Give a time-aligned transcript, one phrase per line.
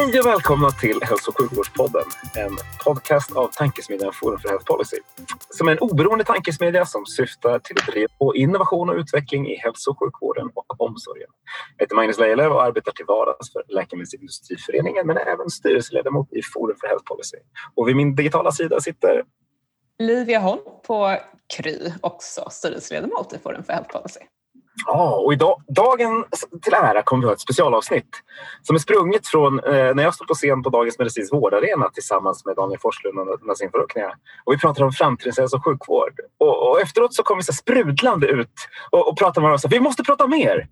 [0.00, 2.02] Hej och välkomna till Hälso och sjukvårdspodden,
[2.36, 4.96] en podcast av tankesmedjan Forum för Health Policy.
[5.50, 9.56] Som är en oberoende tankesmedja som syftar till att driva på innovation och utveckling i
[9.56, 11.28] hälso och sjukvården och omsorgen.
[11.76, 16.42] Jag heter Magnus Lejelöw och arbetar till vardags för Läkemedelsindustriföreningen men är även styrelseledamot i
[16.42, 17.38] Forum för Health Policy.
[17.74, 19.24] Och vid min digitala sida sitter
[19.98, 21.16] Livia Holm på
[21.56, 24.20] Kry, också styrelseledamot i Forum för Health Policy.
[24.86, 26.24] Ja, och idag, dagen
[26.62, 28.08] till ära kommer vi ha ett specialavsnitt
[28.62, 32.44] som är sprunget från eh, när jag stod på scen på Dagens Medicins vårdarena tillsammans
[32.44, 34.12] med Daniel Forslund och Nassim Farooqia.
[34.44, 36.20] Och vi pratade om framtidens hälso och sjukvård.
[36.38, 38.52] Och, och efteråt så kom vi så sprudlande ut
[38.90, 40.68] och, och pratade med varandra och sa vi måste prata mer.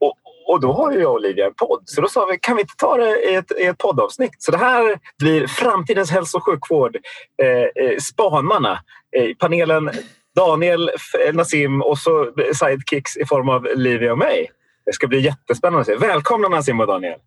[0.00, 0.14] Och,
[0.46, 2.62] och då har ju jag och Olivia en podd, så då sa vi kan vi
[2.62, 4.36] inte ta det i ett, i ett poddavsnitt?
[4.38, 6.96] Så det här blir framtidens hälso och sjukvård.
[7.42, 8.78] Eh, eh, spanarna,
[9.16, 9.90] eh, panelen
[10.36, 10.90] Daniel,
[11.32, 14.50] Nassim och så sidekicks i form av Livia och mig.
[14.86, 15.96] Det ska bli jättespännande att se.
[15.96, 17.18] Välkomna Nassim och Daniel!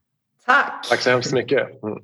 [0.46, 0.88] Tack!
[0.90, 1.84] Tack så hemskt mycket!
[1.84, 2.00] Mm.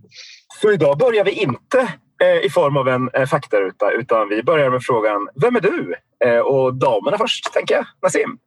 [0.62, 1.80] Så idag börjar vi inte
[2.24, 5.96] eh, i form av en eh, faktaruta utan vi börjar med frågan Vem är du?
[6.26, 7.86] Eh, och damerna först, tänker jag.
[8.02, 8.38] Nassim?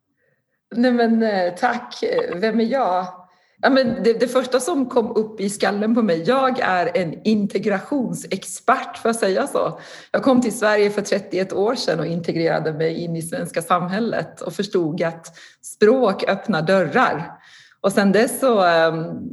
[0.75, 1.25] Nej men
[1.57, 1.95] tack!
[2.34, 3.25] Vem är jag?
[3.62, 7.21] Ja, men det, det, första som kom upp i skallen på mig, jag är en
[7.25, 9.81] integrationsexpert, får jag säga så?
[10.11, 14.41] Jag kom till Sverige för 31 år sedan och integrerade mig in i svenska samhället
[14.41, 17.33] och förstod att språk öppnar dörrar.
[17.81, 19.31] Och sedan dess så um,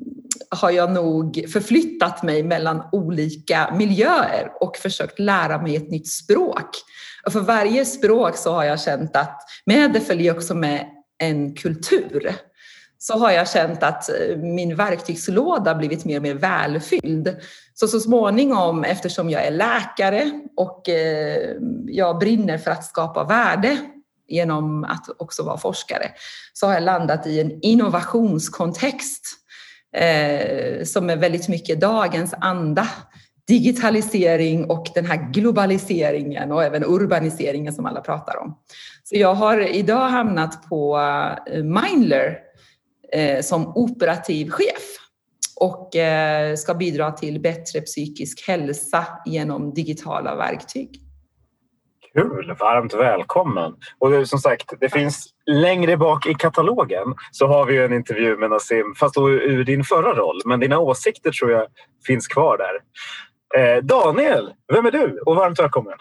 [0.50, 6.70] har jag nog förflyttat mig mellan olika miljöer och försökt lära mig ett nytt språk.
[7.26, 10.86] Och för varje språk så har jag känt att med det följer också med
[11.18, 12.36] en kultur
[13.04, 17.36] så har jag känt att eh, min verktygslåda blivit mer och mer välfylld.
[17.74, 21.56] Så så småningom, eftersom jag är läkare och eh,
[21.86, 23.78] jag brinner för att skapa värde
[24.28, 26.12] genom att också vara forskare,
[26.54, 29.26] så har jag landat i en innovationskontext
[29.96, 32.88] eh, som är väldigt mycket dagens anda.
[33.48, 38.58] Digitalisering och den här globaliseringen och även urbaniseringen som alla pratar om.
[39.04, 41.00] Så jag har idag hamnat på
[41.52, 42.53] eh, Mindler
[43.42, 44.98] som operativ chef
[45.64, 51.00] och eh, ska bidra till bättre psykisk hälsa genom digitala verktyg.
[52.14, 52.56] Kul!
[52.60, 53.74] Varmt välkommen!
[54.00, 58.38] Och det, som sagt, det finns längre bak i katalogen så har vi en intervju
[58.38, 60.42] med Nassim, fast då ur din förra roll.
[60.46, 61.68] Men dina åsikter tror jag
[62.08, 62.80] finns kvar där.
[63.62, 65.22] Eh, Daniel, vem är du?
[65.26, 65.98] Och varmt välkommen!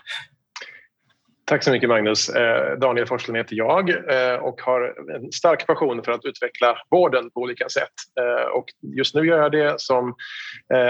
[1.52, 2.28] Tack så mycket Magnus.
[2.28, 7.30] Eh, Daniel Forslund heter jag eh, och har en stark passion för att utveckla vården
[7.30, 7.92] på olika sätt.
[8.20, 8.64] Eh, och
[8.96, 10.14] just nu gör jag det som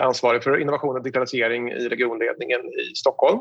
[0.03, 3.39] ansvarig för innovation och digitalisering i regionledningen i Stockholm.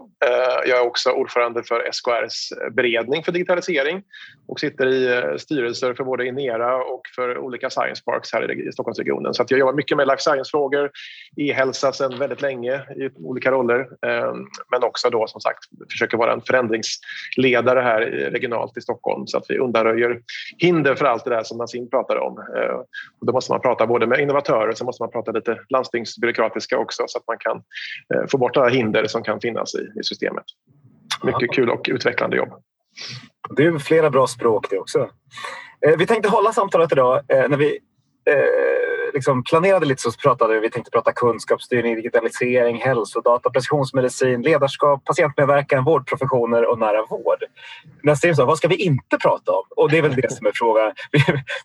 [0.68, 4.04] Jag är också ordförande för SKRs beredning för digitalisering
[4.48, 9.34] och sitter i styrelser för både Inera och för olika science parks här i Stockholmsregionen.
[9.34, 10.92] Så jag jobbar mycket med life science-frågor,
[11.38, 13.88] e-hälsa sedan väldigt länge i olika roller
[14.72, 17.00] men också då som sagt försöker vara en förändrings
[17.38, 18.02] ledare här
[18.32, 20.20] regionalt i Stockholm så att vi undanröjer
[20.58, 22.38] hinder för allt det där som Nassim pratar om.
[22.38, 22.76] Eh,
[23.20, 27.04] och då måste man prata både med innovatörer så måste man prata lite landstingsbyråkratiska också
[27.08, 27.64] så att man kan
[28.14, 30.46] eh, få bort alla hinder som kan finnas i, i systemet.
[31.24, 32.54] Mycket kul och utvecklande jobb.
[33.56, 35.10] Det är flera bra språk det också.
[35.88, 37.80] Eh, vi tänkte hålla samtalet idag när vi
[39.14, 46.66] liksom planerade lite så pratade vi tänkte prata kunskapsstyrning, digitalisering, hälsodata, precisionsmedicin, ledarskap, patientmedverkan, vårdprofessioner
[46.66, 47.44] och nära vård.
[48.04, 49.64] Nassim sa, vad ska vi inte prata om?
[49.76, 50.92] Och det är väl det som är frågan.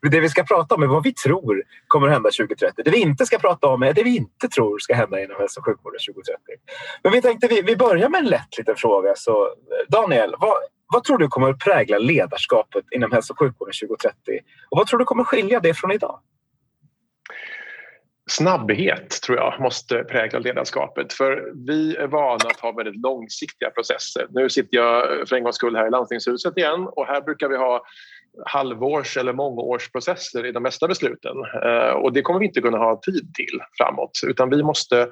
[0.11, 2.83] Det vi ska prata om är vad vi tror kommer att hända 2030.
[2.85, 5.61] Det vi inte ska prata om är det vi inte tror ska hända inom hälso
[5.61, 6.41] och sjukvården 2030.
[7.03, 9.13] Men vi tänkte vi, vi börjar med en lätt liten fråga.
[9.17, 9.49] Så
[9.89, 10.57] Daniel, vad,
[10.93, 14.15] vad tror du kommer att prägla ledarskapet inom hälso och sjukvården 2030?
[14.71, 16.21] Och vad tror du kommer skilja det från idag?
[18.31, 21.13] Snabbhet tror jag måste prägla ledarskapet.
[21.13, 24.27] För vi är vana att ha väldigt långsiktiga processer.
[24.31, 27.57] Nu sitter jag för en gångs skull här i landstingshuset igen och här brukar vi
[27.57, 27.83] ha
[28.45, 31.37] halvårs eller mångårsprocesser i de mesta besluten.
[31.65, 35.09] Eh, och det kommer vi inte kunna ha tid till framåt utan vi måste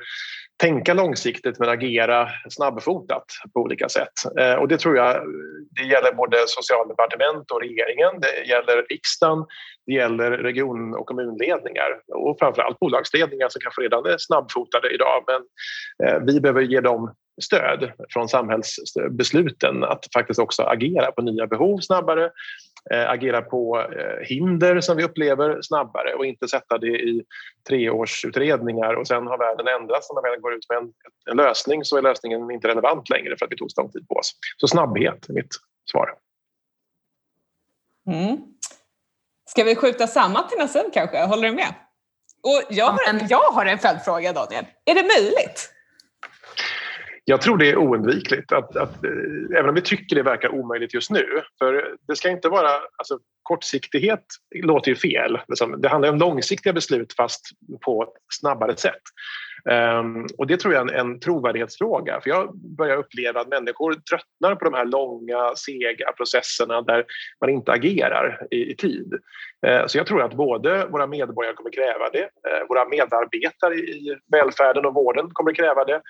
[0.56, 3.24] tänka långsiktigt men agera snabbfotat
[3.54, 4.12] på olika sätt.
[4.38, 5.22] Eh, och det tror jag
[5.70, 9.44] det gäller både socialdepartement och regeringen, det gäller riksdagen,
[9.86, 15.24] det gäller region och kommunledningar och framförallt bolagsledningar som kanske redan är snabbfotade idag.
[15.26, 15.40] Men
[16.08, 21.78] eh, vi behöver ge dem stöd från samhällsbesluten att faktiskt också agera på nya behov
[21.78, 22.30] snabbare,
[22.90, 27.24] eh, agera på eh, hinder som vi upplever snabbare och inte sätta det i
[27.68, 30.92] treårsutredningar och sen har världen ändrats när man väl går ut med en,
[31.30, 34.08] en lösning så är lösningen inte relevant längre för att vi tog så lång tid
[34.08, 34.32] på oss.
[34.56, 35.54] Så snabbhet är mitt
[35.90, 36.08] svar.
[38.10, 38.38] Mm.
[39.50, 41.24] Ska vi skjuta samman till nästa kanske?
[41.24, 41.74] Håller du med?
[42.42, 44.64] Och jag, har, jag har en följdfråga Daniel.
[44.84, 45.73] Är det möjligt?
[47.24, 50.94] Jag tror det är oundvikligt, att, att, eh, även om vi tycker det verkar omöjligt
[50.94, 51.26] just nu.
[51.58, 52.68] För det ska inte vara...
[52.96, 54.24] Alltså, kortsiktighet
[54.54, 55.38] låter ju fel.
[55.48, 55.80] Liksom.
[55.80, 57.40] Det handlar om långsiktiga beslut fast
[57.84, 59.02] på ett snabbare sätt.
[59.70, 62.20] Um, och det tror jag är en, en trovärdighetsfråga.
[62.20, 67.04] För jag börjar uppleva att människor tröttnar på de här långa, sega processerna där
[67.40, 69.12] man inte agerar i, i tid.
[69.66, 74.16] Uh, så jag tror att både våra medborgare kommer kräva det, uh, våra medarbetare i
[74.32, 76.00] välfärden och vården kommer kräva det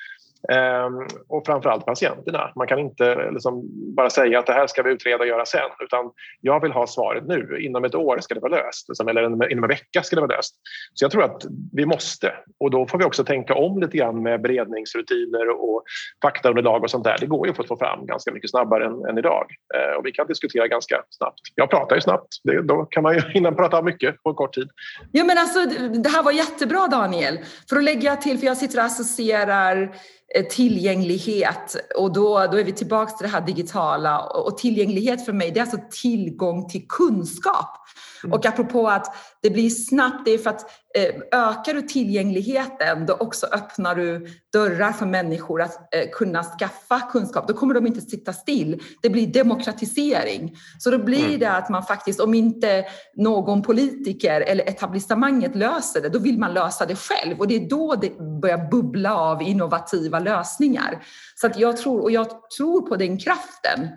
[0.52, 2.52] um, och framförallt patienterna.
[2.56, 3.62] Man kan inte liksom
[3.96, 6.10] bara säga att det här ska vi utreda och göra sen utan
[6.40, 7.58] jag vill ha svaret nu.
[7.60, 10.36] Inom ett år ska det vara löst liksom, eller inom en vecka ska det vara
[10.36, 10.54] löst.
[10.94, 11.42] Så jag tror att
[11.72, 15.82] vi måste och då får vi också tänka om lite grann med beredningsrutiner och
[16.22, 17.16] faktaunderlag och sånt där.
[17.20, 19.46] Det går ju att få fram ganska mycket snabbare än, än idag.
[19.74, 21.40] Ehm, och vi kan diskutera ganska snabbt.
[21.54, 22.28] Jag pratar ju snabbt.
[22.44, 24.68] Det, då kan man ju hinna prata mycket på kort tid.
[25.12, 25.58] Ja, men alltså,
[26.02, 27.38] det här var jättebra Daniel.
[27.68, 29.94] För att lägga till, för jag sitter och associerar
[30.36, 35.32] Eh, tillgänglighet och då, då är vi tillbaka till det här digitala och tillgänglighet för
[35.32, 37.76] mig det är alltså tillgång till kunskap.
[38.24, 38.32] Mm.
[38.32, 43.14] Och apropå att det blir snabbt, det är för att eh, ökar du tillgängligheten då
[43.14, 47.48] också öppnar du dörrar för människor att eh, kunna skaffa kunskap.
[47.48, 48.82] Då kommer de inte sitta still.
[49.02, 50.56] Det blir demokratisering.
[50.78, 51.40] Så då blir mm.
[51.40, 52.84] det att man faktiskt, om inte
[53.14, 57.68] någon politiker eller etablissemanget löser det, då vill man lösa det själv och det är
[57.68, 61.02] då det börjar bubbla av innovativa lösningar.
[61.34, 63.88] Så att jag tror, och jag tror på den kraften.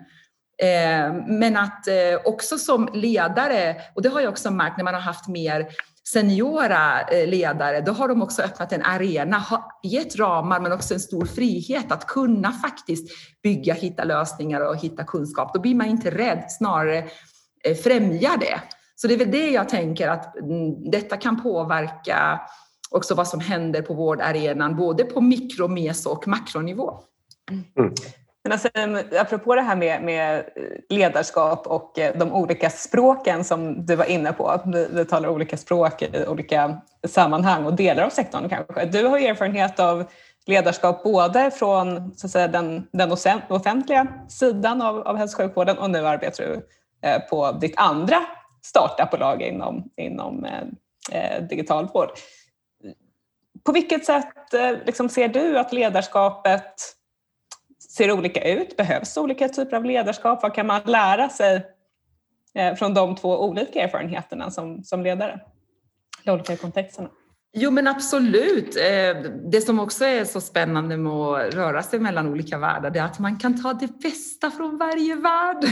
[0.62, 1.94] Eh, men att eh,
[2.24, 5.68] också som ledare, och det har jag också märkt när man har haft mer
[6.12, 9.44] seniora eh, ledare, då har de också öppnat en arena,
[9.82, 13.08] gett ramar men också en stor frihet att kunna faktiskt
[13.42, 15.54] bygga, hitta lösningar och hitta kunskap.
[15.54, 17.04] Då blir man inte rädd, snarare
[17.84, 18.60] främjar det.
[18.96, 22.40] Så det är väl det jag tänker att mm, detta kan påverka
[22.90, 26.98] också vad som händer på vårdarenan, både på mikro, meso och makronivå.
[27.50, 27.94] Mm.
[28.48, 33.86] Men alltså, apropå det här med, med, eh, ledarskap och eh, de olika språken som
[33.86, 34.60] du var inne på.
[34.64, 38.84] Vi, vi talar olika språk i olika sammanhang och delar av sektorn kanske.
[38.84, 40.04] Du har erfarenhet av
[40.46, 43.12] ledarskap både från så att säga, den, den
[43.48, 46.68] offentliga sidan av, av hälso och sjukvården och nu arbetar du
[47.08, 48.26] eh, på ditt andra
[48.62, 50.62] startupbolag inom, inom eh,
[51.12, 52.10] eh digital vård.
[53.64, 56.97] På vilket sätt eh, liksom, ser du att ledarskapet
[57.98, 58.76] ser olika ut?
[58.76, 60.42] Behövs olika typer av ledarskap?
[60.42, 61.66] Vad kan man lära sig
[62.54, 65.40] eh, från de två olika erfarenheterna som, som ledare?
[66.24, 67.08] De olika kontexterna.
[67.52, 68.76] Jo men absolut.
[68.76, 72.98] Eh, det som också är så spännande med att röra sig mellan olika världar det
[72.98, 75.64] är att man kan ta det bästa från varje värld.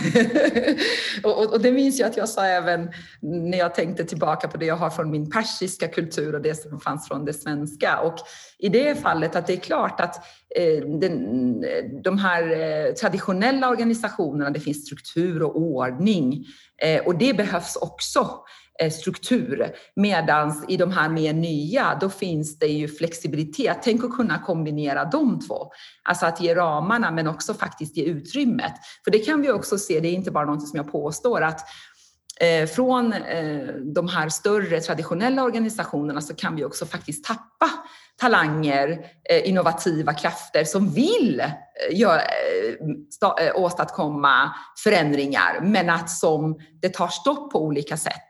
[1.53, 2.91] och, det minns jag att jag sa även
[3.21, 6.81] när jag tänkte tillbaka på det jag har från min persiska kultur och det som
[6.81, 7.99] fanns från det svenska.
[7.99, 8.19] Och
[8.59, 10.17] i det fallet att det är klart att
[10.57, 10.85] eh,
[12.03, 16.47] de här eh, traditionella organisationerna, det finns struktur och ordning
[17.05, 18.31] och det behövs också.
[18.79, 19.73] Eh, struktur.
[19.95, 23.79] Medan i de här mer nya, då finns det ju flexibilitet.
[23.83, 25.71] Tänk att kunna kombinera de två.
[26.03, 28.73] Alltså att ge ramarna men också faktiskt ge utrymmet.
[29.05, 31.61] För det kan vi också se, det är inte bara något som jag påstår, att
[32.41, 37.71] eh, från eh, de här större traditionella organisationerna så kan vi också faktiskt tappa
[38.21, 38.99] talanger,
[39.31, 42.17] eh, innovativa krafter som vill eh,
[43.55, 44.55] åstadkomma
[44.85, 48.27] förändringar men att som det tar stopp på olika sätt.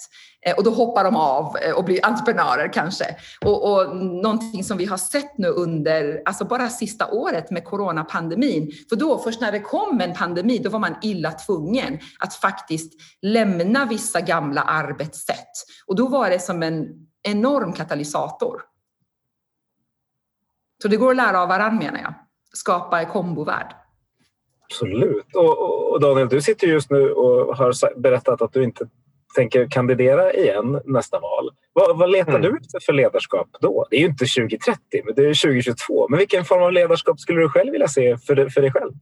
[0.47, 3.17] Eh, och då hoppar de av eh, och blir entreprenörer kanske.
[3.45, 8.73] Och, och någonting som vi har sett nu under, alltså bara sista året med coronapandemin,
[8.89, 12.93] för då först när det kom en pandemi, då var man illa tvungen att faktiskt
[13.23, 15.53] lämna vissa gamla arbetssätt.
[15.87, 16.87] Och då var det som en
[17.23, 18.63] enorm katalysator.
[20.83, 22.15] Så det går att lära av varandra menar jag.
[22.53, 23.75] Skapa en kombovärld.
[24.65, 25.35] Absolut.
[25.35, 28.89] Och, och Daniel, du sitter just nu och har berättat att du inte
[29.37, 31.51] tänker kandidera igen nästa val.
[31.73, 32.43] Vad, vad letar mm.
[32.43, 33.87] du efter för ledarskap då?
[33.91, 36.09] Det är ju inte 2030, men det är 2022.
[36.09, 38.93] Men vilken form av ledarskap skulle du själv vilja se för, för dig själv?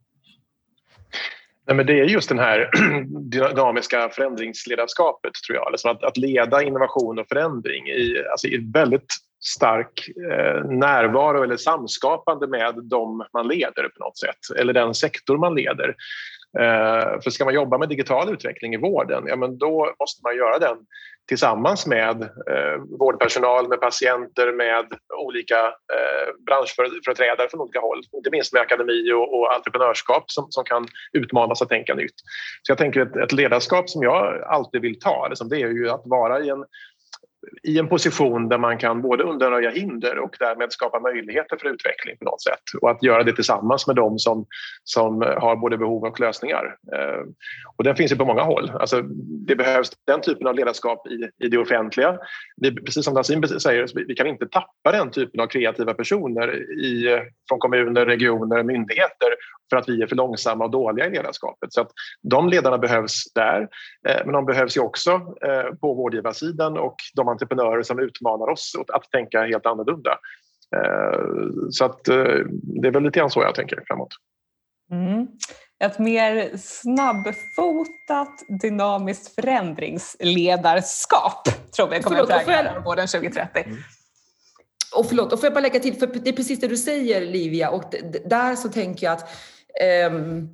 [1.67, 2.71] Nej, men det är just den här
[3.31, 5.73] dynamiska förändringsledarskapet, tror jag.
[5.73, 9.07] Liksom att, att leda innovation och förändring i, alltså i väldigt
[9.45, 15.39] stark eh, närvaro eller samskapande med dem man leder på något sätt, eller den sektor
[15.39, 15.95] man leder.
[16.59, 20.37] Eh, för ska man jobba med digital utveckling i vården, ja, men då måste man
[20.37, 20.77] göra den
[21.29, 24.87] tillsammans med eh, vårdpersonal, med patienter, med
[25.27, 28.01] olika eh, branschföreträdare från olika håll.
[28.13, 32.15] Inte minst med akademi och, och entreprenörskap som, som kan utmanas att tänka nytt.
[32.63, 35.91] Så jag tänker ett, ett ledarskap som jag alltid vill ta, liksom, det är ju
[35.91, 36.65] att vara i en
[37.63, 42.17] i en position där man kan både undanröja hinder och därmed skapa möjligheter för utveckling
[42.19, 42.63] på något sätt.
[42.81, 44.47] Och att göra det tillsammans med dem som,
[44.85, 46.77] som har både behov och lösningar.
[46.93, 47.23] Eh,
[47.77, 48.71] och den finns ju på många håll.
[48.75, 49.03] Alltså,
[49.47, 52.19] det behövs den typen av ledarskap i, i det offentliga.
[52.57, 57.21] Vi, precis som Nassim säger, vi kan inte tappa den typen av kreativa personer i,
[57.49, 59.29] från kommuner, regioner, myndigheter
[59.71, 61.73] för att vi är för långsamma och dåliga i ledarskapet.
[61.73, 61.91] Så att
[62.23, 63.69] de ledarna behövs där,
[64.09, 65.11] eh, men de behövs ju också
[65.47, 70.19] eh, på vårdgivarsidan och de entreprenörer som utmanar oss att tänka helt annorlunda.
[70.77, 71.21] Eh,
[71.71, 74.15] så att det är väl lite grann så jag tänker framåt.
[74.91, 75.27] Mm.
[75.85, 83.63] Ett mer snabbfotat dynamiskt förändringsledarskap tror vi kommer att prägla vården 2030.
[83.67, 83.79] Mm.
[84.97, 87.21] Och förlåt, och får jag bara lägga till, för det är precis det du säger
[87.21, 89.29] Livia och där så tänker jag att
[90.13, 90.49] um,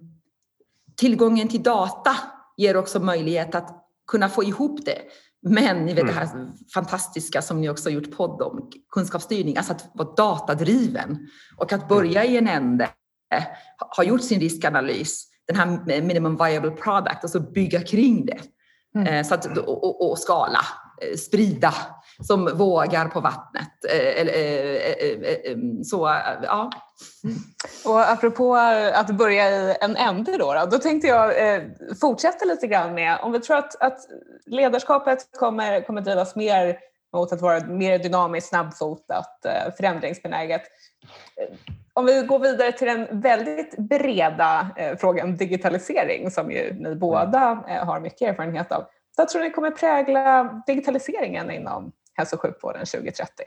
[0.97, 2.17] tillgången till data
[2.57, 4.99] ger också möjlighet att kunna få ihop det.
[5.43, 6.15] Men ni vet mm.
[6.15, 11.73] det här fantastiska som ni också gjort podd om, kunskapsstyrning, alltså att vara datadriven och
[11.73, 12.89] att börja i en ände,
[13.97, 18.39] ha gjort sin riskanalys, den här minimum viable product och så bygga kring det.
[18.95, 19.07] Mm.
[19.07, 20.61] Eh, så att, och, och, och skala,
[21.03, 21.75] eh, sprida
[22.23, 23.69] som vågar på vattnet.
[23.89, 24.77] Eh, eh,
[25.51, 26.71] eh, så, ja.
[27.85, 28.57] Och apropå
[28.95, 31.33] att börja i en ände då, då, då tänkte jag
[32.01, 33.99] fortsätta lite grann med, om vi tror att, att
[34.47, 36.79] ledarskapet kommer, kommer drivas mer
[37.13, 39.47] mot att vara mer dynamiskt, snabbfotat,
[39.77, 40.63] förändringsbenäget
[41.95, 47.39] om vi går vidare till den väldigt breda frågan digitalisering som ju ni båda
[47.85, 48.85] har mycket erfarenhet av.
[49.17, 53.45] Vad tror ni kommer prägla digitaliseringen inom hälso och sjukvården 2030?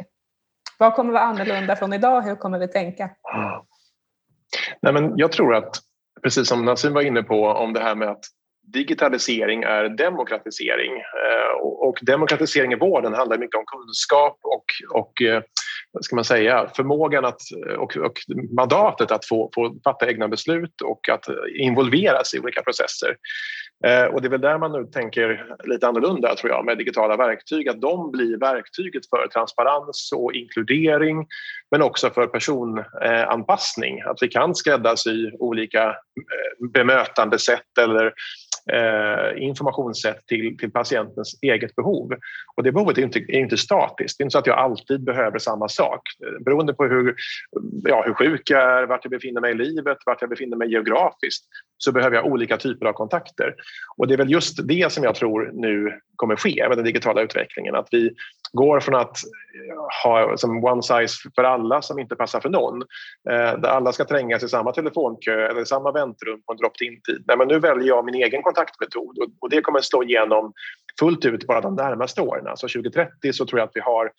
[0.78, 2.22] Vad kommer vara annorlunda från idag?
[2.22, 3.10] Hur kommer vi tänka?
[4.82, 5.76] Nej, men jag tror att,
[6.24, 8.26] precis som Nassim var inne på, om det här med att
[8.74, 10.92] digitalisering är demokratisering.
[10.94, 14.66] Eh, och demokratisering i vården handlar mycket om kunskap och,
[15.00, 15.44] och eh,
[15.92, 17.42] vad ska man säga, förmågan att,
[17.78, 18.20] och, och
[18.56, 21.26] mandatet att få, få fatta egna beslut och att
[21.60, 23.16] involveras i olika processer.
[23.88, 27.18] Eh, och det är väl där man nu tänker lite annorlunda tror jag med digitala
[27.18, 31.28] verktyg, att de blir verktyget för transparens och inkludering
[31.72, 38.14] men också för personanpassning, att vi kan skräddarsy olika eh, bemötandesätt eller
[38.72, 42.14] eh, informationssätt till, till patientens eget behov.
[42.56, 44.18] Och det behovet är inte, är inte statiskt.
[44.18, 46.02] Det är inte så att jag alltid behöver samma sak.
[46.26, 47.16] Eh, beroende på hur,
[47.84, 50.72] ja, hur sjuk jag är, vart jag befinner mig i livet, vart jag befinner mig
[50.72, 51.46] geografiskt
[51.84, 53.56] så behöver jag olika typer av kontakter.
[53.98, 57.22] Och det är väl just det som jag tror nu kommer ske med den digitala
[57.22, 57.76] utvecklingen.
[57.76, 58.12] Att vi
[58.54, 62.82] går från att eh, ha som one size för alla som inte passar för någon
[63.30, 67.24] eh, där alla ska trängas i samma telefonkö eller samma väntrum på en drop-in-tid.
[67.38, 70.54] men nu väljer jag min egen kontaktmetod och det kommer slå igenom
[71.00, 72.48] fullt ut bara de närmaste åren.
[72.48, 74.12] Alltså 2030 så tror jag att vi har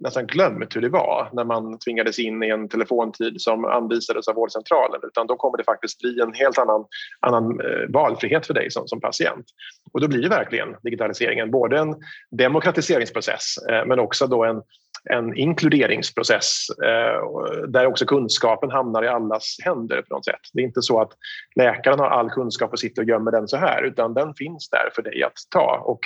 [0.00, 4.34] nästan glömt hur det var när man tvingades in i en telefontid som anvisades av
[4.34, 6.84] vårdcentralen utan då kommer det faktiskt bli en helt annan,
[7.20, 9.46] annan eh, valfrihet för dig som, som patient.
[9.92, 11.94] Och då blir verkligen digitaliseringen både en
[12.30, 14.62] demokratiseringsprocess eh, men också då en
[15.10, 20.40] en inkluderingsprocess eh, där också kunskapen hamnar i allas händer på något sätt.
[20.52, 21.12] Det är inte så att
[21.56, 24.90] läkaren har all kunskap och sitter och gömmer den så här utan den finns där
[24.94, 26.00] för dig att ta och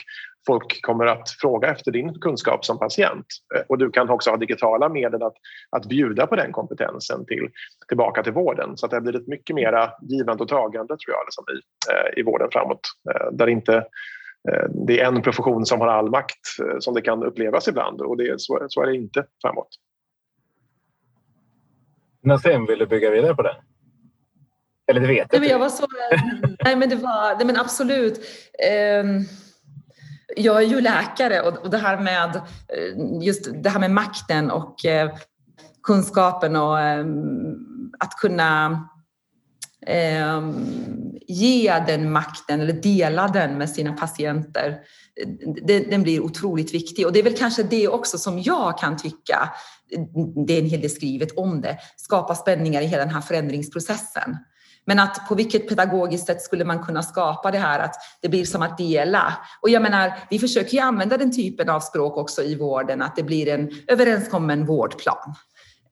[0.47, 4.37] folk kommer att fråga efter din kunskap som patient eh, och du kan också ha
[4.37, 5.37] digitala medel att,
[5.71, 7.49] att bjuda på den kompetensen till,
[7.89, 11.25] tillbaka till vården så att det blir ett mycket mera givande och tagande tror jag
[11.27, 11.59] liksom, i,
[11.93, 12.81] eh, i vården framåt
[13.33, 13.85] där inte
[14.53, 18.01] Eh, det är en profession som har all makt eh, som det kan upplevas ibland
[18.01, 19.69] och det, så, så är det inte framåt.
[22.23, 23.57] Nassim, vill du bygga vidare på det?
[24.87, 25.87] Eller det vet jag nej, men jag var så,
[26.65, 28.21] Nej men det var, nej men absolut.
[28.71, 29.21] Ehm,
[30.37, 34.85] jag är ju läkare och det här med eh, just det här med makten och
[34.85, 35.11] eh,
[35.83, 38.89] kunskapen och ehm, att kunna
[39.87, 40.55] ehm,
[41.29, 44.81] ge den makten eller dela den med sina patienter,
[45.91, 47.07] den, blir otroligt viktig.
[47.07, 49.51] Och det är väl kanske det också som jag kan tycka,
[50.47, 54.37] det är en hel del skrivet om det, skapa spänningar i hela den här förändringsprocessen.
[54.87, 58.45] Men att på vilket pedagogiskt sätt skulle man kunna skapa det här att det blir
[58.45, 59.35] som att dela?
[59.63, 63.17] Och jag menar, vi försöker ju använda den typen av språk också i vården, att
[63.17, 65.35] det blir en överenskommen vårdplan.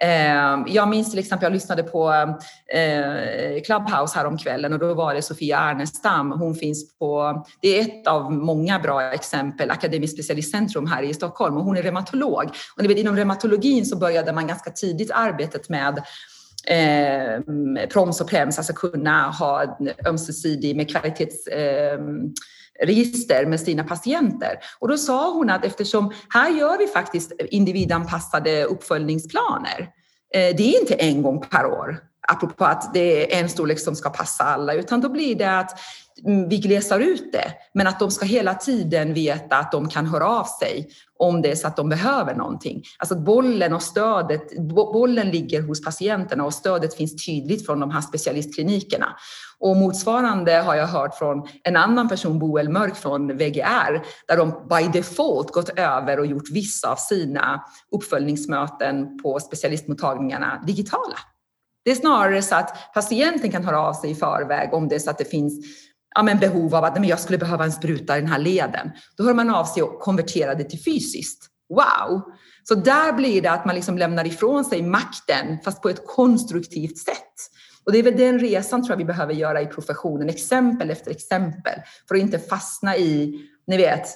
[0.01, 2.13] Ehm, jag minns till exempel, jag lyssnade på
[2.75, 6.33] eh, Clubhouse häromkvällen och då var det Sofia Ernestam.
[6.33, 11.57] Hon finns på, det är ett av många bra exempel, Akademiskt specialistcentrum här i Stockholm
[11.57, 12.45] och hon är reumatolog.
[12.77, 16.03] Och ni vet, inom reumatologin så började man ganska tidigt arbetet med
[16.67, 17.41] eh,
[17.93, 21.99] proms och prems, alltså kunna ha ömsesidig med kvalitets eh,
[22.83, 24.59] register med sina patienter.
[24.79, 29.81] Och då sa hon att eftersom här gör vi faktiskt individanpassade uppföljningsplaner.
[30.35, 33.97] Eh, det är inte en gång per år, apropå att det är en storlek som
[33.97, 35.79] ska passa alla, utan då blir det att
[36.49, 40.27] vi glesar ut det, men att de ska hela tiden veta att de kan höra
[40.27, 42.83] av sig om det är så att de behöver någonting.
[42.99, 48.01] Alltså bollen och stödet, bollen ligger hos patienterna och stödet finns tydligt från de här
[48.01, 49.17] specialistklinikerna.
[49.59, 54.51] Och motsvarande har jag hört från en annan person, Boel Mörk från VGR, där de
[54.69, 61.19] by default gått över och gjort vissa av sina uppföljningsmöten på specialistmottagningarna digitala.
[61.85, 64.99] Det är snarare så att patienten kan höra av sig i förväg om det är
[64.99, 65.67] så att det finns
[66.15, 68.91] ja, men behov av att men jag skulle behöva en spruta i den här leden.
[69.17, 71.51] Då hör man av sig och konverterar det till fysiskt.
[71.69, 72.23] Wow!
[72.69, 76.99] Så där blir det att man liksom lämnar ifrån sig makten, fast på ett konstruktivt
[76.99, 77.35] sätt.
[77.87, 81.11] Och det är väl den resan tror jag vi behöver göra i professionen, exempel efter
[81.11, 84.07] exempel, för att inte fastna i, ni vet,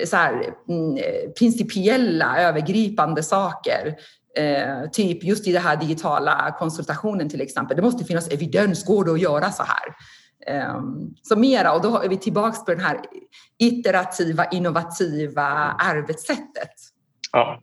[0.00, 0.32] eh, så här,
[0.68, 3.96] mm, eh, principiella, övergripande saker.
[4.36, 7.76] Eh, typ just i den här digitala konsultationen till exempel.
[7.76, 9.94] Det måste finnas evidens, går det att göra så här?
[10.48, 13.00] Ehm, Så mera, och då är vi tillbaka på det här
[13.58, 15.42] iterativa, innovativa
[15.78, 16.72] arbetssättet.
[17.32, 17.60] Ja,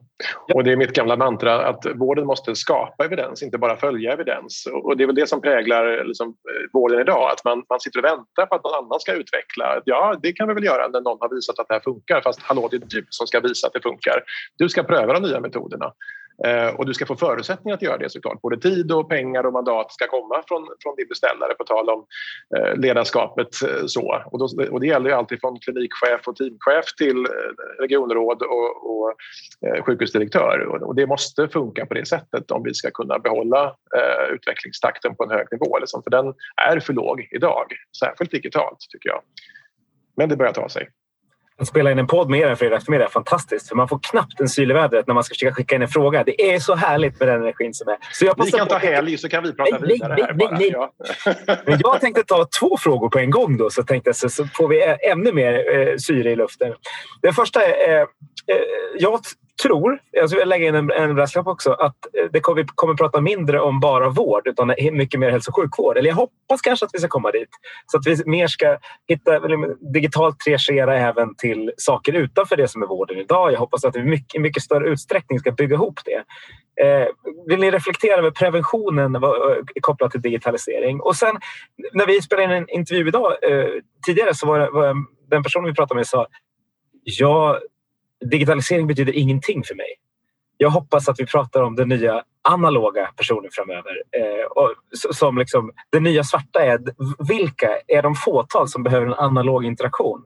[0.53, 4.67] och det är mitt gamla mantra att vården måste skapa evidens, inte bara följa evidens.
[4.83, 7.99] Och det är väl det som präglar liksom, eh, vården idag, att man, man sitter
[7.99, 9.81] och väntar på att någon annan ska utveckla.
[9.85, 12.41] Ja, det kan vi väl göra när någon har visat att det här funkar, fast
[12.41, 14.23] hallå, det är du som ska visa att det funkar.
[14.57, 15.91] Du ska pröva de nya metoderna.
[16.43, 18.41] Eh, och du ska få förutsättningar att göra det såklart.
[18.41, 22.05] Både tid och pengar och mandat ska komma från, från din beställare på tal om
[22.57, 23.47] eh, ledarskapet.
[23.63, 24.23] Eh, så.
[24.31, 27.27] Och, då, och det gäller ju alltid från klinikchef och teamchef till
[27.79, 29.15] regionråd och, och
[29.85, 30.59] sjukhusdirektör.
[30.83, 33.75] Och, det måste funka på det sättet om vi ska kunna behålla
[34.31, 35.79] utvecklingstakten på en hög nivå.
[35.79, 36.33] Liksom, för den
[36.69, 37.65] är för låg idag,
[37.99, 39.21] särskilt digitalt tycker jag.
[40.17, 40.89] Men det börjar ta sig.
[41.61, 43.69] Att spela in en podd med er en fredag eftermiddag är fantastiskt.
[43.69, 45.87] För man får knappt en syl i vädret när man ska försöka skicka in en
[45.87, 46.23] fråga.
[46.23, 47.97] Det är så härligt med den energin som är.
[48.11, 50.47] Så jag vi kan ta helg så kan vi prata nej, vidare nej, här nej.
[50.51, 50.71] Nej.
[50.73, 50.91] Ja.
[51.65, 54.45] Men jag tänkte ta två frågor på en gång då så tänkte jag så, så
[54.45, 56.73] får vi ännu mer eh, syre i luften.
[57.21, 58.07] Den första är eh,
[58.99, 59.19] jag
[59.63, 62.93] tror, jag vill lägga in en, en brasklapp också, att eh, det kommer, vi kommer
[62.93, 65.97] prata mindre om bara vård utan mycket mer hälso och sjukvård.
[65.97, 67.49] Eller jag hoppas kanske att vi ska komma dit.
[67.91, 69.39] Så att vi mer ska hitta,
[69.93, 73.51] digitalt triagera även till saker utanför det som är vården idag.
[73.51, 76.23] Jag hoppas att vi i mycket mycket större utsträckning ska bygga ihop det.
[76.85, 77.07] Eh,
[77.47, 79.21] vill ni reflektera över preventionen eh,
[79.81, 81.01] kopplat till digitalisering?
[81.01, 81.35] Och sen
[81.93, 83.67] när vi spelade in en intervju idag, eh,
[84.05, 84.95] tidigare så var, var
[85.29, 86.27] den personen vi pratade med sa
[87.03, 87.59] Ja,
[88.25, 89.95] digitalisering betyder ingenting för mig.
[90.57, 94.03] Jag hoppas att vi pratar om den nya analoga personen framöver.
[94.11, 94.73] Eh, och
[95.15, 96.79] som liksom, det nya svarta är
[97.27, 100.23] vilka är de fåtal som behöver en analog interaktion?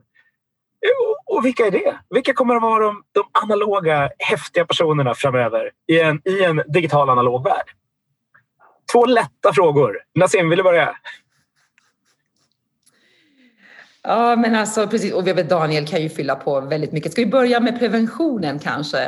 [1.26, 1.98] Och vilka är det?
[2.10, 7.10] Vilka kommer att vara de, de analoga, häftiga personerna framöver i en, i en digital
[7.10, 7.66] analog värld?
[8.92, 9.98] Två lätta frågor.
[10.14, 10.96] Nassim, vill du börja?
[14.02, 15.12] Ja, men alltså precis.
[15.12, 17.12] Och Daniel kan ju fylla på väldigt mycket.
[17.12, 19.04] Ska vi börja med preventionen kanske?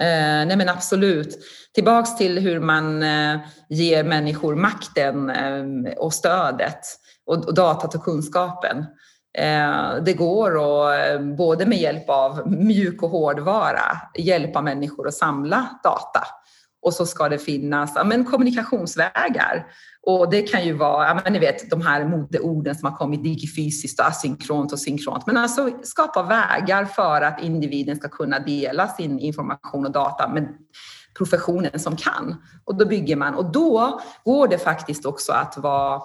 [0.00, 1.38] Eh, nej men absolut.
[1.74, 6.80] Tillbaks till hur man eh, ger människor makten eh, och stödet
[7.26, 8.84] och, och datat och kunskapen.
[9.38, 15.14] Eh, det går att eh, både med hjälp av mjuk och hårdvara hjälpa människor att
[15.14, 16.26] samla data
[16.82, 19.66] och så ska det finnas ja, men kommunikationsvägar.
[20.02, 23.24] Och det kan ju vara, ja, men ni vet de här modeorden som har kommit
[23.24, 25.26] digifysiskt och asynkront och synkront.
[25.26, 30.48] Men alltså skapa vägar för att individen ska kunna dela sin information och data med
[31.18, 32.42] professionen som kan.
[32.64, 36.02] Och då bygger man och då går det faktiskt också att vara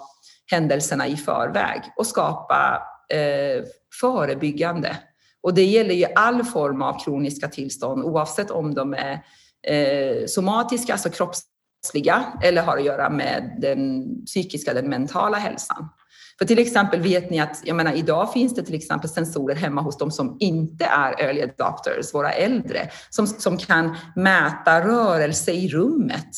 [0.52, 2.84] händelserna i förväg och skapa
[3.14, 3.64] eh,
[4.00, 4.98] förebyggande.
[5.42, 9.22] Och det gäller ju all form av kroniska tillstånd oavsett om de är
[9.68, 15.90] eh, somatiska, alltså kroppsliga, eller har att göra med den psykiska, den mentala hälsan.
[16.38, 19.82] För till exempel vet ni att, jag menar idag finns det till exempel sensorer hemma
[19.82, 25.70] hos de som inte är early adopters, våra äldre, som, som kan mäta rörelse i
[25.70, 26.30] rummet.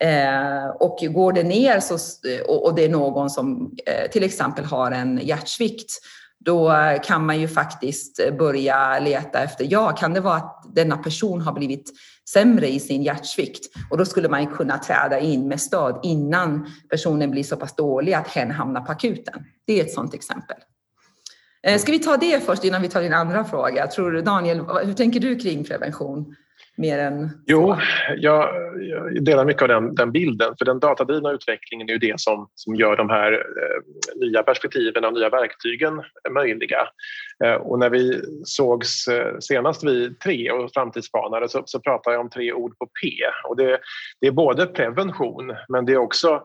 [0.00, 1.98] Eh, och går det ner så,
[2.48, 5.90] och, och det är någon som eh, till exempel har en hjärtsvikt,
[6.44, 6.72] då
[7.04, 11.52] kan man ju faktiskt börja leta efter, ja, kan det vara att denna person har
[11.52, 11.92] blivit
[12.32, 13.66] sämre i sin hjärtsvikt?
[13.90, 18.12] Och då skulle man kunna träda in med stöd innan personen blir så pass dålig
[18.12, 19.44] att hen hamnar på akuten.
[19.66, 20.56] Det är ett sådant exempel.
[21.62, 23.86] Eh, ska vi ta det först innan vi tar din andra fråga?
[23.86, 26.34] Tror du, Daniel, hur tänker du kring prevention?
[26.76, 27.30] Mer än?
[27.46, 27.76] Jo,
[28.16, 28.48] jag,
[28.82, 30.54] jag delar mycket av den, den, bilden.
[30.58, 35.04] För den datadrivna utvecklingen är ju det som, som gör de här eh, nya perspektiven
[35.04, 36.88] och nya verktygen möjliga.
[37.44, 42.20] Eh, och när vi sågs eh, senast vi tre och framtidsspanare så, så pratade jag
[42.20, 43.08] om tre ord på P.
[43.48, 43.78] Och det,
[44.20, 46.42] det är både prevention men det är också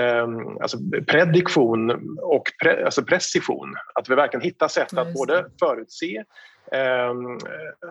[0.00, 1.90] Um, alltså prediktion
[2.22, 3.74] och pre, alltså precision.
[3.94, 6.24] Att vi verkligen hittar sätt att både förutse Ehm,
[6.72, 7.38] Ehm,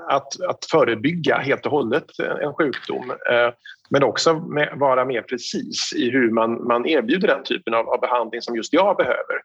[0.08, 3.50] att, att förebygga helt och hållet en sjukdom eh,
[3.90, 8.00] men också med, vara mer precis i hur man, man erbjuder den typen av, av
[8.00, 9.42] behandling som just jag behöver.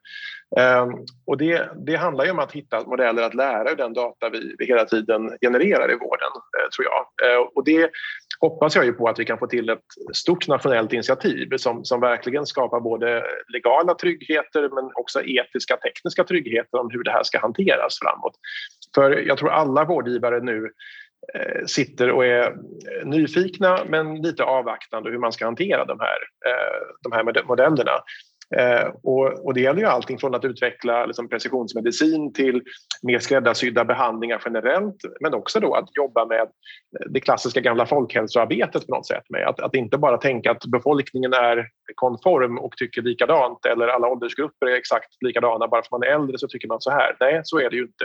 [0.57, 0.95] Ehm,
[1.27, 4.55] och det, det handlar ju om att hitta modeller att lära ur den data vi,
[4.59, 7.33] vi hela tiden genererar i vården, eh, tror jag.
[7.33, 7.91] Eh, och det
[8.41, 9.79] hoppas jag ju på att vi kan få till ett
[10.13, 16.81] stort nationellt initiativ som, som verkligen skapar både legala tryggheter men också etiska tekniska tryggheter
[16.81, 18.35] om hur det här ska hanteras framåt.
[18.95, 20.71] För jag tror alla vårdgivare nu
[21.35, 22.57] eh, sitter och är
[23.05, 27.93] nyfikna men lite avvaktande hur man ska hantera de här, eh, de här modellerna.
[28.57, 32.63] Eh, och, och, det gäller ju allting från att utveckla liksom, precisionsmedicin till
[33.03, 36.49] mer skräddarsydda behandlingar generellt men också då att jobba med
[37.11, 39.23] det klassiska gamla folkhälsoarbetet på något sätt.
[39.29, 44.09] Med att, att inte bara tänka att befolkningen är konform och tycker likadant eller alla
[44.09, 45.69] åldersgrupper är exakt likadana.
[45.69, 47.17] Bara för att man är äldre så tycker man så här.
[47.21, 48.05] Nej, så är det ju inte.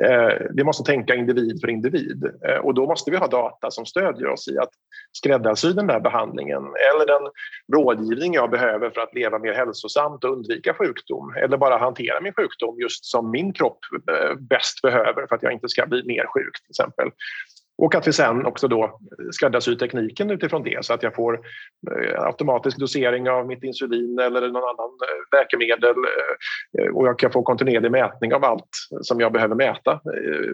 [0.00, 3.86] Eh, vi måste tänka individ för individ eh, och då måste vi ha data som
[3.86, 4.70] stödjer oss i att
[5.12, 7.30] skräddarsy den där behandlingen eller den
[7.72, 12.32] rådgivning jag behöver för att leva mer hälsosamt och undvika sjukdom eller bara hantera min
[12.32, 13.78] sjukdom just som min kropp
[14.10, 17.10] eh, bäst behöver för att jag inte ska bli mer sjuk till exempel.
[17.78, 18.98] Och att vi sen också då
[19.32, 21.40] skräddarsyr tekniken utifrån det så att jag får
[21.90, 25.96] eh, automatisk dosering av mitt insulin eller någon annan eh, läkemedel
[26.78, 28.68] eh, och jag kan få kontinuerlig mätning av allt
[29.00, 30.00] som jag behöver mäta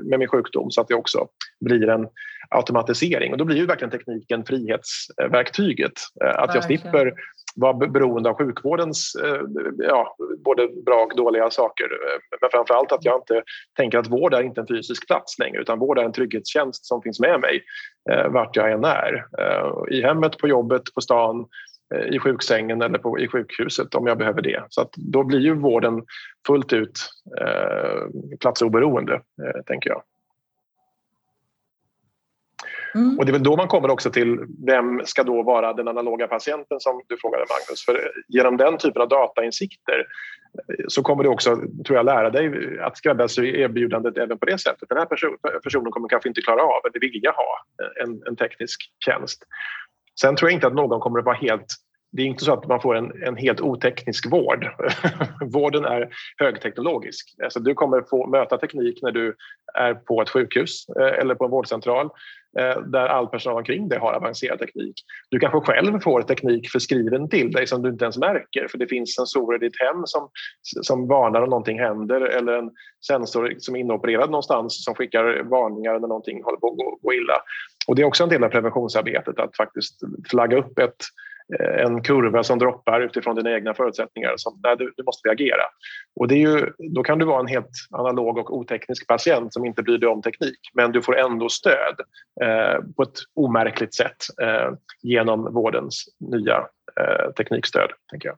[0.03, 1.29] med min sjukdom så att det också
[1.61, 2.09] blir en
[2.51, 3.33] automatisering.
[3.33, 5.93] Och då blir ju verkligen tekniken frihetsverktyget.
[6.21, 7.13] Att jag slipper
[7.61, 9.41] vara beroende av sjukvårdens eh,
[9.79, 11.85] ja, både bra och dåliga saker.
[11.85, 13.43] Eh, men framför allt att jag inte
[13.77, 17.03] tänker att vård är inte en fysisk plats längre utan vård är en trygghetstjänst som
[17.03, 17.63] finns med mig
[18.11, 19.27] eh, vart jag än är.
[19.39, 21.47] Eh, I hemmet, på jobbet, på stan,
[21.95, 24.65] eh, i sjuksängen eller på, i sjukhuset om jag behöver det.
[24.69, 26.03] Så att då blir ju vården
[26.47, 28.03] fullt ut eh,
[28.41, 30.03] platsoberoende, eh, tänker jag.
[32.95, 33.19] Mm.
[33.19, 36.27] Och det är väl då man kommer också till vem ska då vara den analoga
[36.27, 37.85] patienten som du frågade Magnus.
[37.85, 42.51] För genom den typen av datainsikter eh, så kommer du också, tror jag, lära dig
[42.81, 44.89] att skräddarsy erbjudandet även på det sättet.
[44.89, 48.37] Den här person, personen kommer kanske inte klara av eller vilja ha eh, en, en
[48.37, 49.45] teknisk tjänst.
[50.21, 51.67] Sen tror jag inte att någon kommer att vara helt
[52.13, 54.67] det är inte så att man får en, en helt oteknisk vård.
[55.53, 57.35] Vården är högteknologisk.
[57.45, 59.35] Alltså du kommer få möta teknik när du
[59.75, 62.07] är på ett sjukhus eh, eller på en vårdcentral
[62.59, 64.95] eh, där all personal omkring dig har avancerad teknik.
[65.31, 68.87] Du kanske själv får teknik förskriven till dig som du inte ens märker för det
[68.87, 70.31] finns sensorer i ditt hem som,
[70.83, 72.71] som varnar om någonting händer eller en
[73.07, 77.15] sensor som är inopererad någonstans som skickar varningar när någonting håller på att gå, gå
[77.15, 77.35] illa.
[77.89, 81.05] Och det är också en del av preventionsarbetet att faktiskt flagga upp ett
[81.55, 84.35] Eh, en kurva som droppar utifrån dina egna förutsättningar.
[84.37, 85.63] Som, nej, du, du måste reagera.
[86.21, 89.65] Och det är ju, då kan du vara en helt analog och oteknisk patient som
[89.65, 92.01] inte bryr dig om teknik men du får ändå stöd
[92.43, 94.71] eh, på ett omärkligt sätt eh,
[95.03, 96.57] genom vårdens nya
[97.01, 97.91] eh, teknikstöd.
[98.11, 98.37] Tänker jag.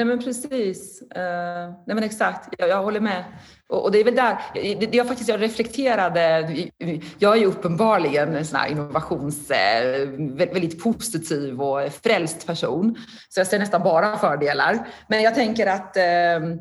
[0.00, 1.02] Nej men precis.
[1.02, 3.24] Uh, nej men exakt, jag, jag håller med.
[3.68, 6.50] Och, och, det är väl där, det, jag faktiskt jag reflekterade,
[7.18, 12.98] jag är ju uppenbarligen en sån här innovations, eh, väldigt positiv och frälst person.
[13.28, 14.88] Så jag ser nästan bara fördelar.
[15.08, 16.56] Men jag tänker att uh,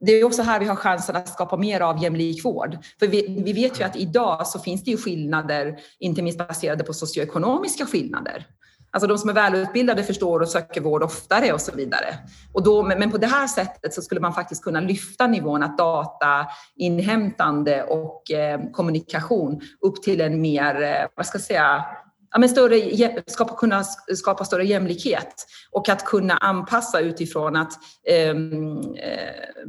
[0.00, 2.78] det är också här vi har chansen att skapa mer av jämlik vård.
[2.98, 6.84] För vi, vi, vet ju att idag så finns det ju skillnader, inte minst baserade
[6.84, 8.46] på socioekonomiska skillnader.
[8.92, 12.14] Alltså de som är välutbildade förstår och söker vård oftare och så vidare.
[12.52, 15.78] Och då, men på det här sättet så skulle man faktiskt kunna lyfta nivån att
[15.78, 21.84] data, inhämtande och eh, kommunikation upp till en mer, eh, vad ska jag säga,
[22.32, 27.72] ja, men större, skapa, kunna skapa större jämlikhet och att kunna anpassa utifrån att
[28.08, 29.62] ehm, eh,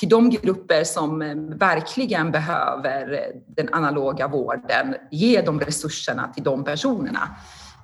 [0.00, 6.64] till de grupper som eh, verkligen behöver den analoga vården, ge de resurserna till de
[6.64, 7.36] personerna.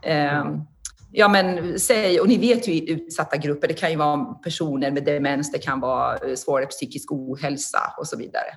[0.03, 0.45] Eh,
[1.13, 4.91] ja men säg, och ni vet ju i utsatta grupper, det kan ju vara personer
[4.91, 8.49] med demens, det kan vara eh, svårare psykisk ohälsa och så vidare.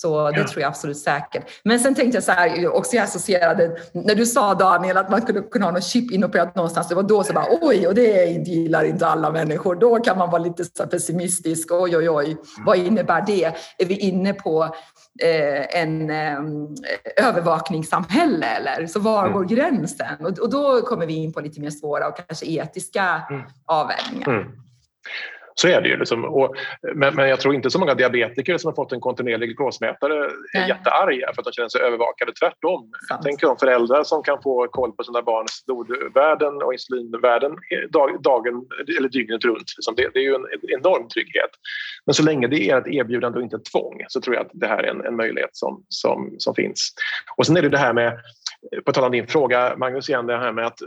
[0.00, 0.46] Så det ja.
[0.48, 1.44] tror jag absolut säkert.
[1.64, 5.22] Men sen tänkte jag så här, också jag associerade, när du sa Daniel att man
[5.22, 8.24] kunde kunna ha något chip inopererat någonstans, det var då så bara oj, och det
[8.24, 9.74] gillar inte alla människor.
[9.74, 12.36] Då kan man vara lite så pessimistisk, oj oj oj,
[12.66, 13.44] vad innebär det?
[13.78, 14.62] Är vi inne på
[15.22, 16.38] eh, en eh,
[17.16, 18.86] övervakningssamhälle eller?
[18.86, 19.32] Så var mm.
[19.32, 20.16] går gränsen?
[20.20, 23.42] Och, och, då kommer vi in på lite mer svåra och kanske etiska mm.
[23.66, 24.28] avvägningar.
[24.28, 24.52] Mm.
[25.60, 25.96] Så är det ju.
[25.96, 26.24] Liksom.
[26.24, 26.54] Och,
[26.94, 30.30] men, men, jag tror inte så många diabetiker som har fått en kontinuerlig glukosmätare är
[30.54, 30.68] Nej.
[30.68, 32.32] jättearga för att de känner sig övervakade.
[32.32, 32.90] Tvärtom.
[33.08, 33.22] Sant.
[33.24, 37.52] Tänk om föräldrar som kan få koll på sina barns blodvärden och insulinvärden
[37.90, 38.66] dag, dagen
[38.98, 39.68] eller dygnet runt.
[39.76, 39.94] Liksom.
[39.94, 40.46] Det, det, är ju en
[40.78, 41.50] enorm trygghet.
[42.06, 44.50] Men så länge det är ett erbjudande och inte ett tvång så tror jag att
[44.52, 46.92] det här är en, en möjlighet som, som, som finns.
[47.36, 48.18] Och sen är det det här med
[48.84, 50.78] på tal om din fråga, Magnus, igen det här med att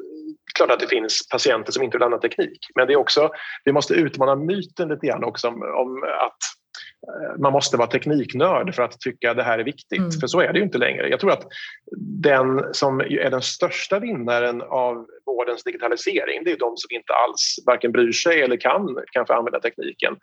[0.57, 2.59] klart att det finns patienter som inte vill använda teknik.
[2.75, 3.29] Men det är också,
[3.63, 6.37] vi måste utmana myten lite grann också om, om att
[7.07, 9.99] Eh, man måste vara tekniknörd för att tycka att det här är viktigt.
[9.99, 10.11] Mm.
[10.11, 11.09] För så är det ju inte längre.
[11.09, 11.47] Jag tror att
[11.97, 17.55] den som är den största vinnaren av vårdens digitalisering det är de som inte alls
[17.65, 20.15] varken bryr sig eller kan kanske använda tekniken.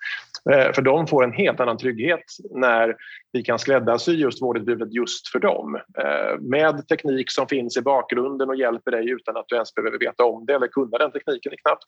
[0.51, 2.97] Eh, för de får en helt annan trygghet när
[3.33, 5.75] vi kan skräddarsy just vårdutbudet just för dem.
[5.99, 9.99] Eh, med teknik som finns i bakgrunden och hjälper dig utan att du ens behöver
[9.99, 11.85] veta om det eller kunna den tekniken knappt.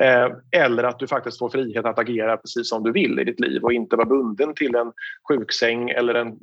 [0.00, 3.40] Eh, eller att du faktiskt får frihet att agera precis som du vill i ditt
[3.40, 4.92] liv och inte vara bunden till en
[5.28, 6.38] sjuksäng eller en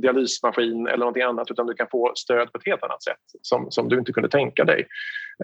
[0.00, 3.70] dialysmaskin eller någonting annat utan du kan få stöd på ett helt annat sätt som,
[3.70, 4.86] som du inte kunde tänka dig.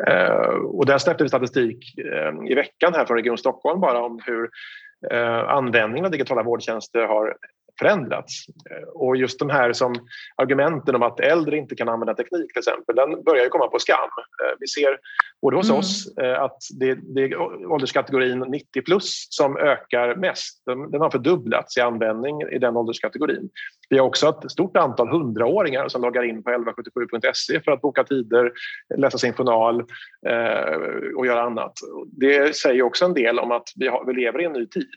[0.06, 4.20] Eh, och där släppte vi statistik eh, i veckan här från Region Stockholm bara om
[4.26, 4.50] hur
[5.10, 7.36] eh, användningen av digitala vårdtjänster har
[7.78, 8.46] förändrats.
[8.94, 9.94] Och just de här som
[10.36, 13.78] argumenten om att äldre inte kan använda teknik till exempel, den börjar ju komma på
[13.78, 13.96] skam.
[14.44, 14.98] Eh, vi ser
[15.42, 15.78] både hos mm.
[15.78, 17.36] oss eh, att det, det är
[17.72, 20.62] ålderskategorin 90 plus som ökar mest.
[20.66, 23.50] Den, den har fördubblats i användning i den ålderskategorin.
[23.88, 28.04] Vi har också ett stort antal hundraåringar som loggar in på 1177.se för att boka
[28.04, 28.52] tider,
[28.96, 29.80] läsa sin journal
[30.28, 30.78] eh,
[31.16, 31.72] och göra annat.
[32.06, 34.88] Det säger också en del om att vi, har, vi lever i en ny tid.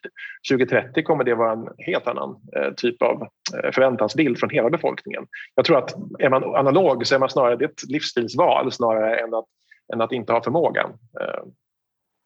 [0.51, 5.27] 2030 kommer det vara en helt annan eh, typ av eh, förväntansbild från hela befolkningen.
[5.55, 9.33] Jag tror att är man analog så är man snarare det ett livsstilsval snarare än
[9.33, 9.45] att,
[9.93, 10.89] än att inte ha förmågan.
[11.21, 11.43] Eh,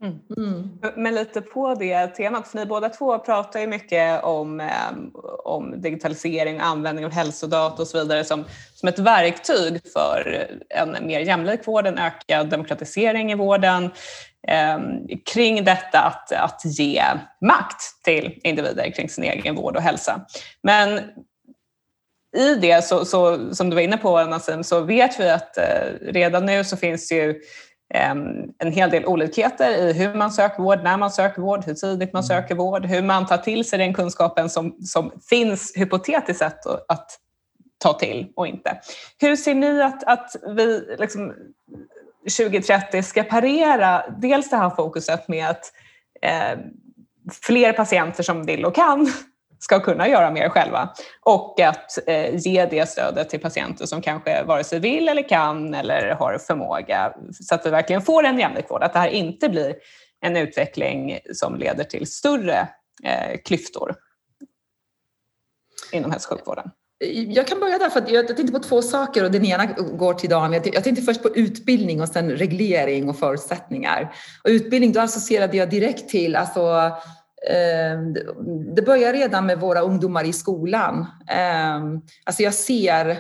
[0.01, 0.19] Mm.
[0.37, 0.69] mm.
[0.95, 5.11] Men lite på det temat, för ni båda två pratar ju mycket om, ehm,
[5.43, 11.19] om digitalisering, användning av hälsodata och så vidare som, som ett verktyg för en mer
[11.19, 13.89] jämlik vård, en ökad demokratisering i vården.
[14.47, 14.79] Eh,
[15.33, 17.03] kring detta att, att ge
[17.41, 20.25] makt till individer kring sin egen vård och hälsa.
[20.63, 20.99] Men
[22.37, 25.63] i det, så, så, som du var inne på Nassim, så vet vi att eh,
[26.01, 27.41] redan nu så finns det ju
[27.93, 31.73] Ehm, en hel del olikheter i hur man söker vård, när man söker vård, hur
[31.73, 32.27] tidigt man mm.
[32.27, 37.19] söker vård, hur man tar till sig den kunskapen som, som finns hypotetiskt sett att
[37.77, 38.81] ta till och inte.
[39.21, 41.33] Hur ser ni att, att vi liksom
[42.37, 45.71] 2030 ska parera dels det här fokuset med att
[46.21, 46.59] eh,
[47.41, 49.11] fler patienter som vill och kan
[49.59, 54.43] ska kunna göra mer själva och att eh, ge det stödet till patienter som kanske
[54.43, 58.69] vare sig vill eller kan eller har förmåga så att vi verkligen får en jämlik
[58.69, 58.83] vård.
[58.83, 59.75] Att det här inte blir
[60.21, 62.67] en utveckling som leder till större
[63.03, 63.95] eh, klyftor
[65.91, 66.71] inom hälso och sjukvården.
[67.13, 70.29] Jag kan börja där, för jag tänkte på två saker och den ena går till
[70.29, 70.61] Daniel.
[70.73, 74.13] Jag tänkte först på utbildning och sen reglering och förutsättningar.
[74.43, 76.91] Och utbildning, då associerade jag direkt till alltså,
[77.51, 78.13] ehm,
[78.75, 81.05] det börjar redan med våra ungdomar i skolan.
[81.27, 83.17] Ehm, alltså jag ser,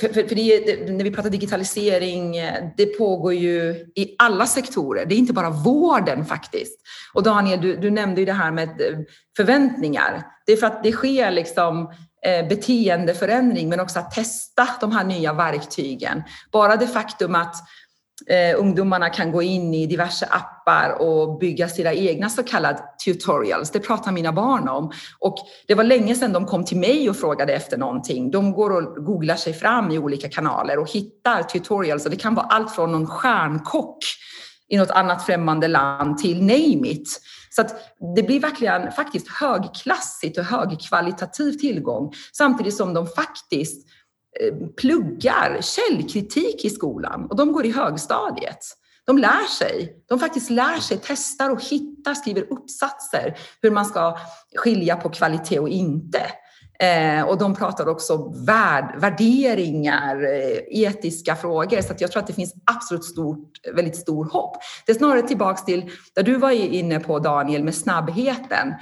[0.00, 2.36] för, för, för det, när vi pratar digitalisering,
[2.76, 5.06] det pågår ju i alla sektorer.
[5.06, 6.80] Det är inte bara vården faktiskt.
[7.14, 8.98] Och Daniel, du, du nämnde ju det här med eh,
[9.36, 10.22] förväntningar.
[10.46, 11.90] Det är för att det sker liksom
[12.26, 16.22] Eh, beteendeförändring men också att testa de här nya verktygen.
[16.52, 17.54] Bara det faktum att
[18.26, 23.70] eh, ungdomarna kan gå in i diverse appar och bygga sina egna så kallade tutorials.
[23.70, 24.92] Det pratar mina barn om.
[25.18, 25.36] Och
[25.66, 28.30] det var länge sedan de kom till mig och frågade efter någonting.
[28.30, 32.04] De går och googlar sig fram i olika kanaler och hittar tutorials.
[32.04, 33.98] Och det kan vara allt från någon stjärnkock
[34.68, 37.20] i något annat främmande land till name it.
[37.56, 43.88] Så att det blir verkligen faktiskt högklassigt och högkvalitativ tillgång samtidigt som de faktiskt
[44.40, 48.58] eh, pluggar källkritik i skolan och de går i högstadiet.
[49.06, 50.04] De lär sig.
[50.08, 54.18] De faktiskt lär sig, testar och hittar, skriver uppsatser hur man ska
[54.56, 56.20] skilja på kvalitet och inte.
[56.78, 61.80] Eh, och de pratar också värd, värderingar, eh, etiska frågor.
[61.80, 64.56] Så jag tror att det finns absolut stort, väldigt stor hopp.
[64.86, 68.74] Det är snarare tillbaks till där du var inne på Daniel med snabbheten.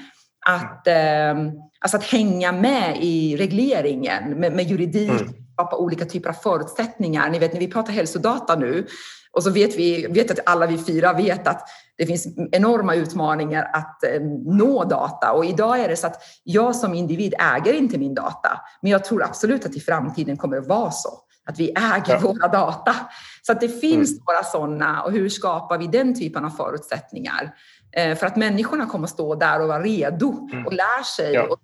[0.47, 1.35] Att, eh,
[1.81, 5.33] alltså att hänga med i regleringen med, med juridik, mm.
[5.53, 7.31] skapa olika typer av förutsättningar.
[7.31, 8.87] Ni vet när vi pratar hälsodata nu
[9.35, 13.71] och så vet vi vet att alla vi fyra vet att det finns enorma utmaningar
[13.73, 17.99] att eh, nå data och idag är det så att jag som individ äger inte
[17.99, 18.61] min data.
[18.81, 21.09] Men jag tror absolut att i framtiden kommer det vara så
[21.47, 22.19] att vi äger ja.
[22.19, 22.95] våra data.
[23.43, 24.23] Så att det finns mm.
[24.27, 27.55] några sådana och hur skapar vi den typen av förutsättningar?
[27.97, 30.67] Eh, för att människorna kommer att stå där och vara redo mm.
[30.67, 31.43] och lär sig ja.
[31.43, 31.59] och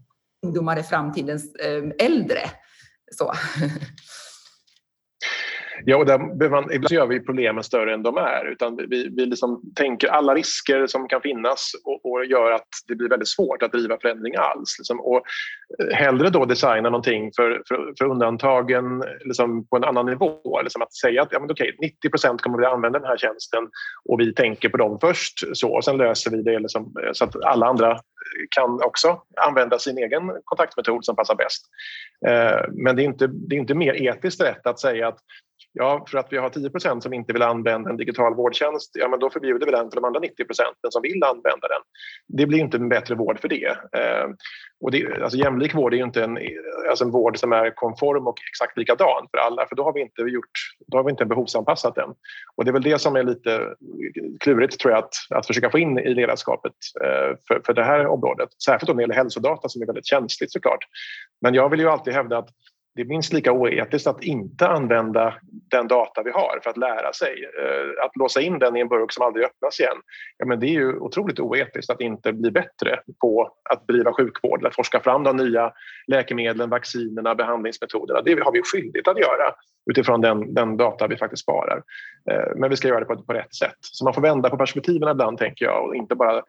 [0.46, 2.40] ungdomar är framtidens eh, äldre.
[3.12, 3.32] Så.
[5.84, 6.18] Ja, och där
[6.50, 8.52] man, ibland gör vi problemen större än de är.
[8.52, 12.94] Utan vi, vi liksom tänker alla risker som kan finnas och, och gör att det
[12.94, 14.78] blir väldigt svårt att driva förändring alls.
[14.78, 15.00] Liksom.
[15.00, 15.22] Och
[15.80, 20.60] eh, hellre då designa någonting för, för, för undantagen liksom på en annan nivå.
[20.62, 23.68] Liksom att säga att ja, men okej, 90% kommer att använda den här tjänsten
[24.04, 25.44] och vi tänker på dem först.
[25.52, 28.00] Så, och sen löser vi det liksom, eh, så att alla andra
[28.50, 31.66] kan också använda sin egen kontaktmetod som passar bäst.
[32.26, 35.18] Eh, men det är, inte, det är inte mer etiskt rätt att säga att
[35.72, 39.20] Ja, för att vi har 10% som inte vill använda en digital vårdtjänst, ja men
[39.20, 41.82] då förbjuder vi den för de andra 90 procenten som vill använda den.
[42.28, 43.66] Det blir inte en bättre vård för det.
[43.66, 44.28] Eh,
[44.80, 46.38] och det, alltså jämlik vård är ju inte en,
[46.88, 50.00] alltså en vård som är konform och exakt likadan för alla, för då har vi
[50.00, 50.50] inte, gjort,
[50.86, 52.10] då har vi inte behovsanpassat den.
[52.56, 53.74] Och det är väl det som är lite
[54.40, 58.06] klurigt tror jag att, att försöka få in i ledarskapet eh, för, för det här
[58.06, 58.48] området.
[58.64, 60.84] Särskilt när det gäller hälsodata som är väldigt känsligt såklart.
[61.40, 62.48] Men jag vill ju alltid hävda att
[62.94, 65.34] det är minst lika oetiskt att inte använda
[65.70, 67.50] den data vi har för att lära sig.
[67.58, 69.96] Eh, att låsa in den i en burk som aldrig öppnas igen,
[70.38, 74.66] ja, men det är ju otroligt oetiskt att inte bli bättre på att bedriva sjukvård,
[74.66, 75.72] att forska fram de nya
[76.06, 78.22] läkemedlen, vaccinerna, behandlingsmetoderna.
[78.22, 79.54] Det har vi skyldighet att göra
[79.90, 81.82] utifrån den, den data vi faktiskt sparar.
[82.30, 83.76] Eh, men vi ska göra det på, på rätt sätt.
[83.80, 86.42] Så man får vända på perspektiven ibland, tänker jag, och inte bara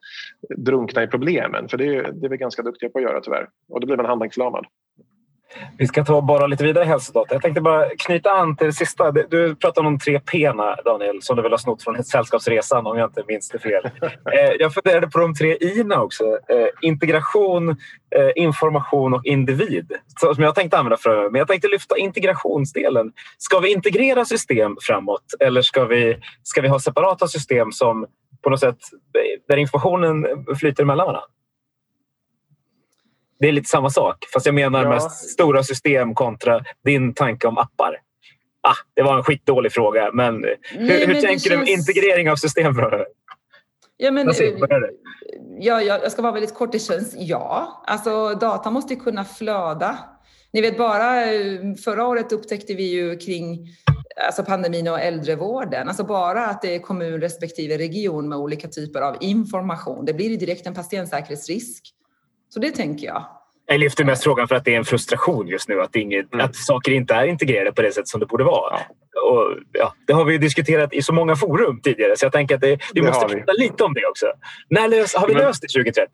[0.57, 1.69] drunkna i problemen.
[1.69, 3.49] För det är, det är vi ganska duktiga på att göra tyvärr.
[3.69, 4.65] Och då blir man handlingsförlamad.
[5.77, 7.35] Vi ska ta bara lite vidare hälsodata.
[7.35, 9.11] Jag tänkte bara knyta an till det sista.
[9.11, 10.51] Du pratade om de tre P,
[10.85, 13.83] Daniel, som du väl har snott från Sällskapsresan om jag inte minns det fel.
[14.33, 16.23] Eh, jag funderade på de tre I också.
[16.23, 17.69] Eh, integration,
[18.15, 19.91] eh, information och individ.
[20.35, 23.11] Som jag tänkte använda för Men jag tänkte lyfta integrationsdelen.
[23.37, 28.05] Ska vi integrera system framåt eller ska vi, ska vi ha separata system som
[28.43, 28.77] på något sätt
[29.47, 30.25] där informationen
[30.59, 31.27] flyter mellan varandra?
[33.41, 34.25] Det är lite samma sak.
[34.33, 34.89] Fast jag menar ja.
[34.89, 37.97] med stora system kontra din tanke om appar.
[38.67, 41.65] Ah, det var en skitdålig fråga, men Nej, hur, hur tänker känns...
[41.65, 42.73] du integrering av system?
[43.97, 44.31] Ja, men,
[45.59, 46.71] ja, jag ska vara väldigt kort.
[46.71, 47.83] Det känns ja.
[47.87, 49.97] Alltså, data måste kunna flöda.
[50.53, 51.13] Ni vet bara
[51.83, 53.67] förra året upptäckte vi ju kring
[54.25, 55.87] alltså pandemin och äldrevården.
[55.87, 60.05] Alltså bara att det är kommun respektive region med olika typer av information.
[60.05, 61.93] Det blir direkt en patientsäkerhetsrisk.
[62.53, 63.25] Så det tänker jag.
[63.65, 66.45] Jag lyfter mest frågan för att det är en frustration just nu att, inget, mm.
[66.45, 68.79] att saker inte är integrerade på det sätt som det borde vara.
[69.13, 69.21] Ja.
[69.21, 72.61] Och, ja, det har vi diskuterat i så många forum tidigare så jag tänker att
[72.61, 74.25] det, vi det måste prata lite om det också.
[74.69, 76.11] När lös, har vi men, löst det 2030?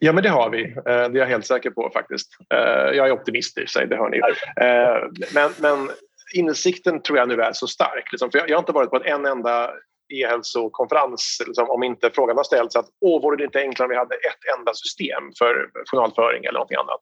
[0.00, 0.62] Ja, men det har vi.
[0.62, 2.28] Eh, det är jag helt säker på faktiskt.
[2.54, 4.18] Eh, jag är optimist i sig, det hör ni.
[4.18, 5.90] Eh, men, men
[6.34, 8.12] insikten tror jag nu är så stark.
[8.12, 9.70] Liksom, för jag, har inte varit på en enda
[10.08, 13.96] e-hälsokonferens liksom, om inte frågan har ställts att åh, vore det inte enklare om vi
[13.96, 17.00] hade ett enda system för journalföring eller något annat.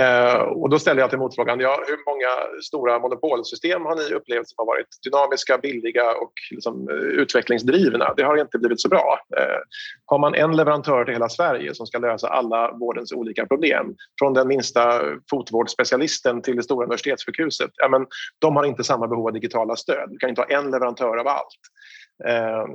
[0.00, 4.48] Eh, och då ställer jag till motfrågan, ja, hur många stora monopolsystem har ni upplevt
[4.48, 8.14] som har varit dynamiska, billiga och liksom, utvecklingsdrivna?
[8.16, 9.18] Det har inte blivit så bra.
[9.36, 9.58] Eh,
[10.06, 14.34] har man en leverantör till hela Sverige som ska lösa alla vårdens olika problem, från
[14.34, 18.06] den minsta fotvårdsspecialisten till det stora universitetssjukhuset, ja, men
[18.38, 20.10] de har inte samma behov av digitala stöd.
[20.10, 21.60] Du kan inte ha en leverantör av allt.
[22.24, 22.70] Ehm,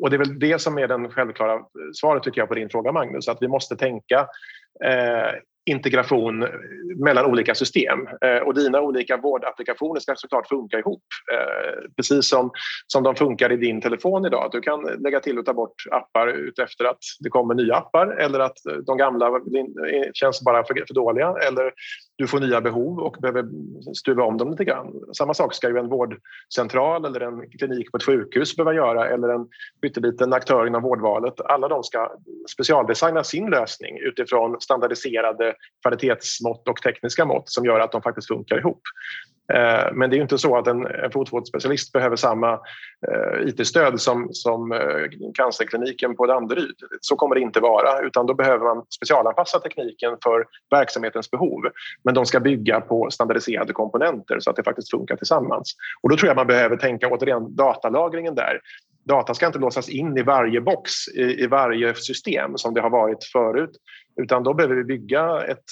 [0.00, 1.60] och det är väl det som är den självklara
[1.94, 4.28] svaret tycker jag på din fråga Magnus, att vi måste tänka
[4.84, 6.46] eh, integration
[7.04, 7.98] mellan olika system.
[8.24, 11.02] Eh, och dina olika vårdapplikationer ska såklart funka ihop.
[11.32, 12.50] Eh, precis som,
[12.86, 14.48] som de funkar i din telefon idag.
[14.52, 18.40] Du kan lägga till och ta bort appar utefter att det kommer nya appar eller
[18.40, 19.40] att de gamla
[20.14, 21.72] känns bara för, för dåliga eller
[22.16, 23.44] du får nya behov och behöver
[23.94, 25.00] stuva om dem lite grann.
[25.16, 29.28] Samma sak ska ju en vårdcentral eller en klinik på ett sjukhus behöva göra eller
[29.28, 29.48] en
[29.82, 31.40] pytteliten aktör inom vårdvalet.
[31.40, 32.10] Alla de ska
[32.50, 38.58] specialdesigna sin lösning utifrån standardiserade kvalitetsmått och tekniska mått som gör att de faktiskt funkar
[38.58, 38.82] ihop.
[39.52, 42.52] Eh, men det är inte så att en, en fotvårdsspecialist behöver samma
[43.08, 44.78] eh, IT-stöd som, som eh,
[45.34, 46.76] cancerkliniken på Danderyd.
[47.00, 51.62] Så kommer det inte vara, utan då behöver man specialanpassa tekniken för verksamhetens behov.
[52.04, 55.74] Men de ska bygga på standardiserade komponenter så att det faktiskt funkar tillsammans.
[56.02, 58.60] Och då tror jag man behöver tänka återigen datalagringen där.
[59.04, 62.90] Data ska inte låsas in i varje box, i, i varje system som det har
[62.90, 63.70] varit förut,
[64.22, 65.64] utan då behöver vi bygga ett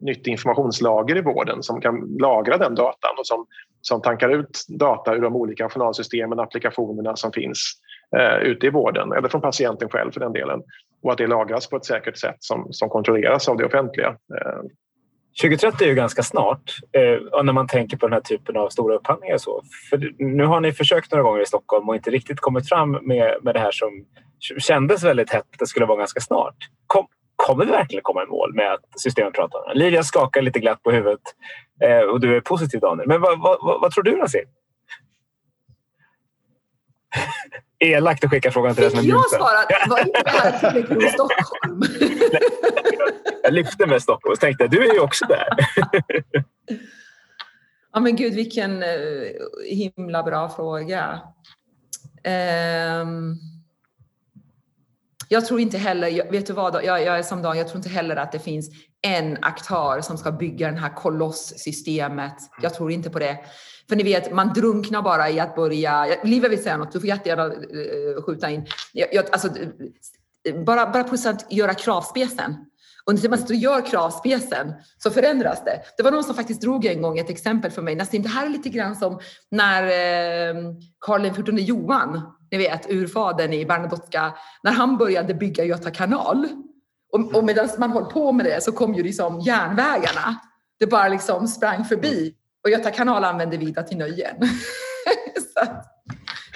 [0.00, 3.46] nytt informationslager i vården som kan lagra den datan och som,
[3.80, 7.72] som tankar ut data ur de olika journalsystemen och applikationerna som finns
[8.16, 10.62] eh, ute i vården eller från patienten själv för den delen
[11.02, 14.08] och att det lagras på ett säkert sätt som, som kontrolleras av det offentliga.
[14.08, 14.62] Eh.
[15.42, 18.94] 2030 är ju ganska snart eh, när man tänker på den här typen av stora
[18.94, 19.38] upphandlingar.
[19.38, 19.62] Så.
[19.90, 23.36] För nu har ni försökt några gånger i Stockholm och inte riktigt kommit fram med,
[23.42, 24.04] med det här som
[24.58, 26.56] kändes väldigt hett att det skulle vara ganska snart.
[26.86, 27.06] Kom,
[27.50, 29.74] kommer vi verkligen komma i mål med att systemet det?
[29.74, 31.20] Livia skakar lite glatt på huvudet
[31.84, 33.08] eh, och du är positiv Daniel.
[33.08, 34.44] Men vad, vad, vad, tror du Nassim?
[37.78, 39.88] Elakt att skicka frågan till dig som Fick jag svara?
[39.88, 41.82] Var inte det här tillräckligt Stockholm?
[43.42, 45.48] jag lyfte med Stockholm och tänkte du är ju också där.
[47.92, 48.88] ja men gud vilken eh,
[49.66, 51.20] himla bra fråga.
[53.02, 53.38] Um...
[55.32, 57.88] Jag tror inte heller, vet du vad, jag, jag är som Dan, jag tror inte
[57.88, 58.70] heller att det finns
[59.02, 62.34] en aktör som ska bygga det här kolosssystemet.
[62.62, 63.38] Jag tror inte på det.
[63.88, 66.06] För ni vet, man drunknar bara i att börja...
[66.24, 68.66] Liva vill säga något, du får jättegärna uh, skjuta in.
[68.92, 69.48] Jag, jag, alltså,
[70.66, 72.56] bara, bara på att göra kravspecen.
[73.04, 75.80] Och när man sitter och gör kravspecen så förändras det.
[75.96, 77.94] Det var någon som faktiskt drog en gång ett exempel för mig.
[77.94, 79.20] Nassim, det här är lite grann som
[79.50, 80.54] när eh,
[80.98, 82.20] Karl XIV Johan
[82.50, 86.48] ni vet urfadern i Bernadotteska, när han började bygga Göta kanal.
[87.12, 90.36] Och, och medan man höll på med det så kom ju liksom järnvägarna.
[90.78, 92.34] Det bara liksom sprang förbi.
[92.64, 94.36] Och Göta kanal använde vi till nöjen.
[95.54, 95.60] så,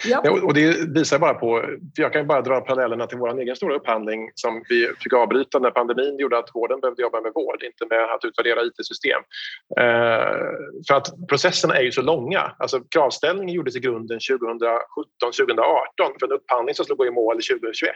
[0.07, 0.31] Ja.
[0.43, 1.65] Och det visar bara på,
[1.97, 5.71] jag kan bara dra parallellerna till vår egen stora upphandling som vi fick avbryta när
[5.71, 9.21] pandemin gjorde att vården behövde jobba med vård, inte med att utvärdera IT-system.
[9.81, 10.37] Eh,
[10.89, 12.53] för att processerna är ju så långa.
[12.59, 17.95] Alltså, kravställningen gjordes i grunden 2017-2018 för en upphandling som skulle gå i mål 2021.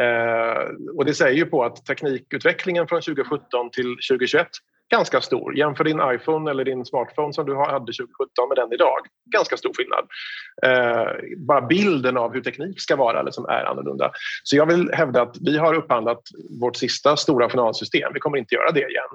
[0.00, 4.48] Eh, och det säger ju på att teknikutvecklingen från 2017 till 2021
[4.90, 5.56] ganska stor.
[5.56, 8.98] Jämför din iPhone eller din smartphone som du hade 2017 med den idag.
[9.32, 10.04] Ganska stor skillnad.
[10.66, 14.10] Eh, bara bilden av hur teknik ska vara liksom, är annorlunda.
[14.42, 16.22] Så jag vill hävda att vi har upphandlat
[16.60, 18.10] vårt sista stora journalsystem.
[18.14, 19.10] Vi kommer inte göra det igen.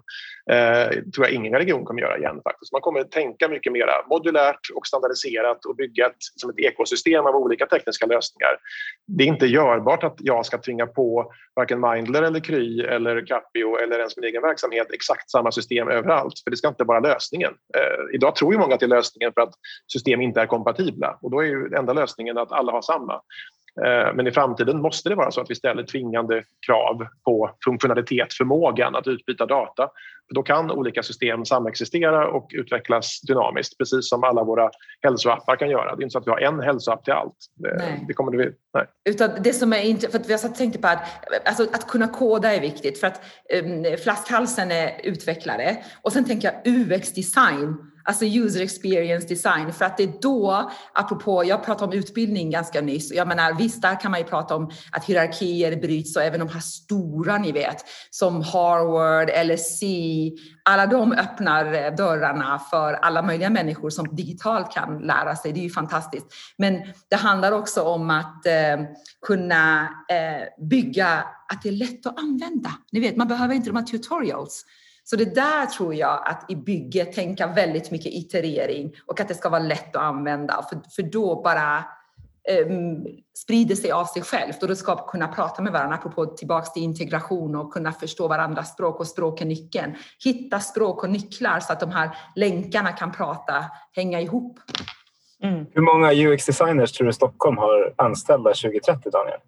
[0.51, 2.39] Eh, tror jag ingen region kommer göra igen.
[2.43, 2.72] faktiskt.
[2.72, 7.36] Man kommer tänka mycket mer modulärt och standardiserat och bygga ett, som ett ekosystem av
[7.36, 8.57] olika tekniska lösningar.
[9.07, 13.78] Det är inte görbart att jag ska tvinga på varken Mindler eller Kry eller Capio
[13.78, 16.34] eller ens min egen verksamhet exakt samma system överallt.
[16.43, 17.53] För det ska inte vara lösningen.
[17.78, 19.53] Eh, idag tror ju många att det är lösningen för att
[19.91, 23.22] system inte är kompatibla och då är ju enda lösningen att alla har samma.
[23.86, 28.34] Eh, men i framtiden måste det vara så att vi ställer tvingande krav på funktionalitet,
[28.34, 29.89] förmågan att utbyta data.
[30.28, 34.70] För då kan olika system samexistera och utvecklas dynamiskt precis som alla våra
[35.01, 35.95] hälsoappar kan göra.
[35.95, 37.36] Det är inte så att vi har en hälsoapp till allt.
[37.59, 38.05] Nej.
[38.07, 38.86] Det kommer det, nej.
[39.09, 40.99] Utan det som är inte, för att jag tänkte på att,
[41.45, 43.22] alltså att kunna koda är viktigt för att
[43.63, 47.78] um, flaskhalsen är utvecklare och sen tänker jag UX-design
[48.10, 52.82] Alltså user experience design, för att det är då, apropå, jag pratade om utbildning ganska
[52.82, 56.39] nyss, jag menar visst, där kan man ju prata om att hierarkier bryts och även
[56.39, 59.84] de här stora, ni vet, som Harvard LSC.
[60.64, 65.53] Alla de öppnar eh, dörrarna för alla möjliga människor som digitalt kan lära sig.
[65.53, 66.26] Det är ju fantastiskt.
[66.57, 68.53] Men det handlar också om att eh,
[69.28, 72.70] kunna eh, bygga att det är lätt att använda.
[72.91, 74.66] Ni vet, man behöver inte de här tutorials.
[75.10, 79.36] Så det där tror jag att i bygget tänka väldigt mycket iterering och att det
[79.36, 81.84] ska vara lätt att använda för, för då bara
[82.68, 83.07] um,
[83.38, 86.84] sprider sig av sig självt och då ska kunna prata med varandra, apropå tillbaks till
[86.84, 89.95] integration och kunna förstå varandras språk och språk är nyckeln.
[90.24, 94.60] Hitta språk och nycklar så att de här länkarna kan prata, hänga ihop.
[95.43, 95.66] Mm.
[95.72, 99.39] Hur många UX-designers tror du Stockholm har anställda 2030, Daniel?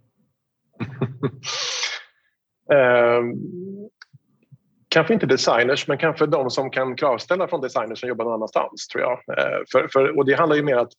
[3.20, 3.40] um,
[4.92, 8.88] kanske inte designers, men kanske de som kan kravställa från designers som jobbar någon annanstans.
[8.88, 9.12] tror jag.
[9.12, 10.92] Eh, för, för, och det handlar ju mer att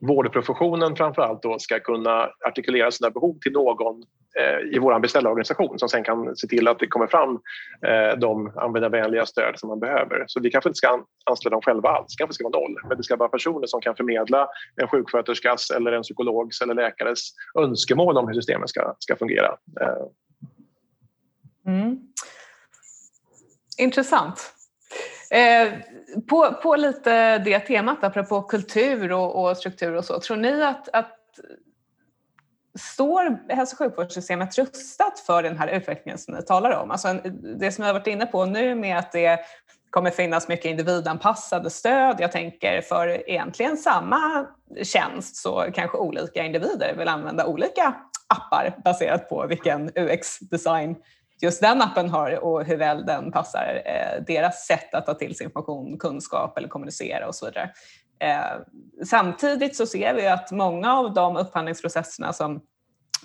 [0.00, 4.02] vårdprofessionen framför allt då ska kunna artikulera sina behov till någon
[4.38, 7.38] eh, i vår beställarorganisation som sen kan se till att det kommer fram
[7.86, 10.24] eh, de användarvänliga stöd som man behöver.
[10.26, 12.76] Så vi kanske inte ska anställa dem själva alls, det kanske ska vara noll.
[12.88, 17.30] Men det ska vara personer som kan förmedla en sjuksköterskas eller en psykologs eller läkares
[17.58, 19.56] önskemål om hur systemet ska, ska fungera.
[19.80, 20.06] Eh.
[21.66, 21.98] Mm.
[23.76, 24.52] Intressant.
[25.30, 25.72] Eh,
[26.28, 30.88] på, på lite det temat, apropå kultur och, och struktur och så, tror ni att,
[30.92, 31.12] att
[32.78, 36.90] står hälso och sjukvårdssystemet rustat för den här utvecklingen som ni talar om?
[36.90, 37.12] Alltså
[37.58, 39.40] det som jag har varit inne på nu med att det
[39.90, 42.16] kommer finnas mycket individanpassade stöd.
[42.18, 44.46] Jag tänker för egentligen samma
[44.82, 47.94] tjänst så kanske olika individer vill använda olika
[48.28, 50.96] appar baserat på vilken UX-design
[51.42, 55.36] just den appen har och hur väl den passar eh, deras sätt att ta till
[55.36, 57.70] sig information, kunskap eller kommunicera och så vidare.
[58.18, 58.60] Eh,
[59.06, 62.60] samtidigt så ser vi att många av de upphandlingsprocesserna som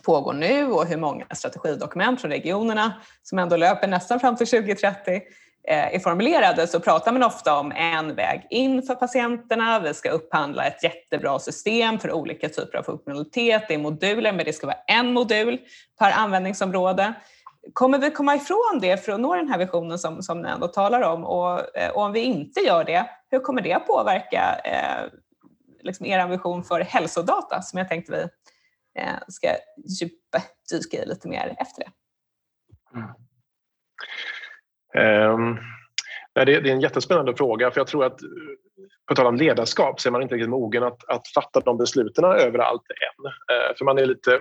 [0.06, 2.94] pågår nu och hur många strategidokument från regionerna
[3.24, 5.22] som ändå löper nästan fram till 2030
[5.68, 9.80] eh, är formulerade så pratar man ofta om en väg in för patienterna.
[9.80, 13.64] Vi ska upphandla ett jättebra system för olika typer av funktionalitet.
[13.68, 15.60] Det är moduler, men det ska vara en modul
[16.00, 17.14] per användningsområde.
[17.74, 20.68] Kommer vi komma ifrån det för att nå den här visionen som, som ni ändå
[20.68, 21.26] talar om?
[21.26, 25.20] Och, eh, och om vi inte gör det, hur kommer det påverka eh,
[25.82, 28.22] liksom er vision för hälsodata som jag tänkte vi
[29.02, 29.48] eh, ska
[30.00, 31.92] djupdyka i lite mer efter det?
[32.96, 33.10] Mm.
[35.34, 35.60] Um,
[36.34, 38.20] det, är, en jättespännande fråga för jag tror att
[39.08, 42.26] på tal om ledarskap så är man inte riktigt mogen att, att fatta de besluten
[42.26, 43.26] överallt än.
[43.26, 44.40] Uh, för man är lite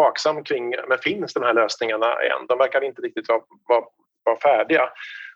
[0.00, 2.46] vaksam kring, men finns de här lösningarna än?
[2.48, 3.84] De verkar inte riktigt vara, vara,
[4.24, 4.88] vara färdiga.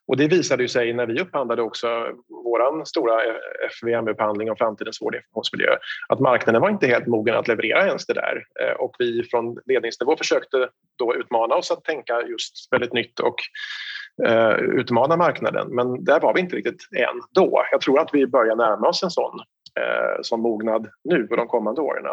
[0.07, 1.89] Och det visade sig när vi upphandlade också
[2.29, 3.35] vår stora eh,
[3.71, 5.77] FVM-upphandling om framtidens vård och informationsmiljö
[6.09, 8.45] att marknaden var inte helt mogen att leverera ens det där.
[8.61, 13.37] Eh, och vi från ledningsnivå försökte då utmana oss att tänka just väldigt nytt och
[14.27, 15.69] eh, utmana marknaden.
[15.71, 17.65] Men där var vi inte riktigt än då.
[17.71, 19.41] Jag tror att vi börjar närma oss en sån
[19.81, 22.05] Eh, som mognad nu och de kommande åren.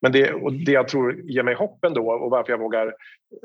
[0.00, 2.94] Men det, och det jag tror ger mig hopp ändå och varför jag vågar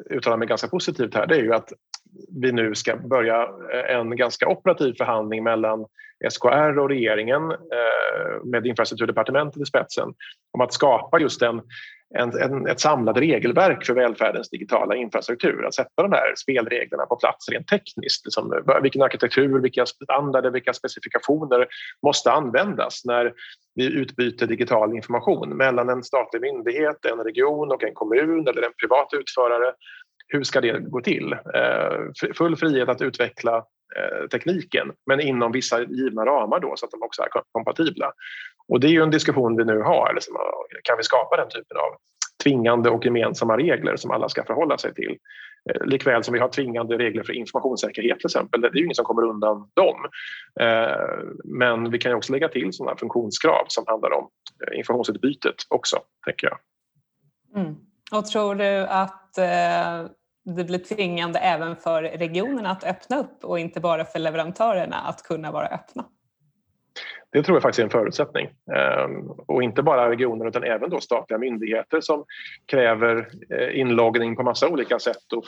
[0.09, 1.73] uttala mig ganska positivt här det är ju att
[2.41, 3.49] vi nu ska börja
[3.87, 5.85] en ganska operativ förhandling mellan
[6.29, 10.13] SKR och regeringen eh, med infrastrukturdepartementet i spetsen
[10.53, 11.61] om att skapa just en
[12.15, 15.65] en, en, ett samlat regelverk för välfärdens digitala infrastruktur.
[15.65, 18.25] Att sätta de här spelreglerna på plats rent tekniskt.
[18.25, 21.67] Liksom, vilken arkitektur, vilka standarder, vilka specifikationer
[22.05, 23.33] måste användas när
[23.75, 28.73] vi utbyter digital information mellan en statlig myndighet, en region och en kommun eller en
[28.79, 29.73] privat utförare.
[30.27, 31.33] Hur ska det gå till?
[31.33, 33.65] Eh, full frihet att utveckla
[33.95, 38.11] Eh, tekniken men inom vissa givna ramar då, så att de också är kompatibla.
[38.67, 40.13] Och det är ju en diskussion vi nu har.
[40.13, 40.35] Liksom,
[40.83, 41.97] kan vi skapa den typen av
[42.43, 45.17] tvingande och gemensamma regler som alla ska förhålla sig till?
[45.69, 48.61] Eh, likväl som vi har tvingande regler för informationssäkerhet till exempel.
[48.61, 49.97] Det är ju ingen som kommer undan dem.
[50.59, 54.29] Eh, men vi kan ju också lägga till sådana funktionskrav som handlar om
[54.67, 56.57] eh, informationsutbytet också, tänker jag.
[57.61, 57.75] Mm.
[58.11, 59.37] Och tror du att
[60.43, 65.23] det blir tvingande även för regionerna att öppna upp och inte bara för leverantörerna att
[65.23, 66.05] kunna vara öppna?
[67.33, 68.49] Det tror jag faktiskt är en förutsättning.
[68.75, 72.25] Ehm, och inte bara regioner utan även då statliga myndigheter som
[72.65, 75.45] kräver eh, inloggning på massa olika sätt och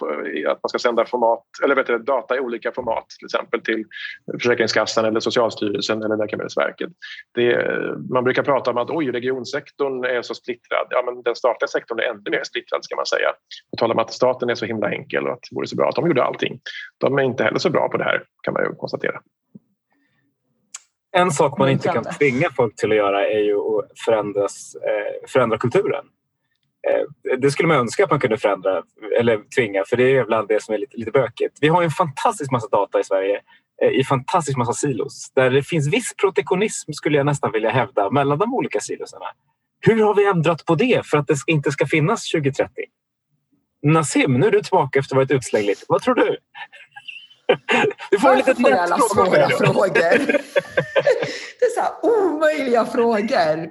[0.52, 3.86] att man ska sända format, eller vet du, data i olika format till exempel till
[4.34, 6.90] Försäkringskassan eller Socialstyrelsen eller Läkemedelsverket.
[7.34, 7.70] Det,
[8.10, 10.88] man brukar prata om att oj, regionsektorn är så splittrad.
[10.90, 13.30] Ja, men den statliga sektorn är ännu mer splittrad ska man säga.
[13.72, 15.90] Och tala om att staten är så himla enkel och att det vore så bra
[15.90, 16.60] att de gjorde allting.
[16.98, 19.22] De är inte heller så bra på det här kan man ju konstatera.
[21.18, 25.28] En sak man inte kan tvinga folk till att göra är ju att förändras, eh,
[25.28, 26.06] förändra kulturen.
[26.88, 28.84] Eh, det skulle man önska att man kunde förändra
[29.20, 31.58] eller tvinga för det är ibland det som är lite, lite bökigt.
[31.62, 33.42] Vi har en fantastisk massa data i Sverige
[33.82, 38.10] eh, i fantastisk massa silos där det finns viss protektionism skulle jag nästan vilja hävda
[38.10, 39.26] mellan de olika silosarna.
[39.80, 42.74] Hur har vi ändrat på det för att det inte ska finnas 2030?
[43.84, 45.86] Nassim, nu är du tillbaka efter att varit utslängd lite.
[45.88, 46.38] Vad tror du?
[48.12, 50.42] Du får Varför får jag alla svåra frågor?
[51.60, 53.70] Det är så här omöjliga frågor.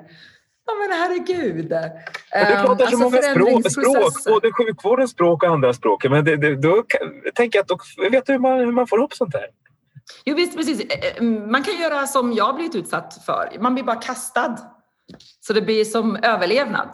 [0.67, 1.69] Ja men herregud.
[1.69, 3.23] du pratar så alltså många
[3.63, 6.05] språk, språk, både sjukvårdens språk och andra språk.
[6.11, 6.85] Men det, det, då
[7.35, 7.79] tänker jag att då
[8.11, 9.47] vet du hur man, hur man får ihop sånt här.
[10.25, 10.81] Jo visst, precis.
[10.81, 13.57] Eh, eh, man kan göra som jag blivit utsatt för.
[13.61, 14.59] Man blir bara kastad.
[15.41, 16.89] Så det blir som överlevnad.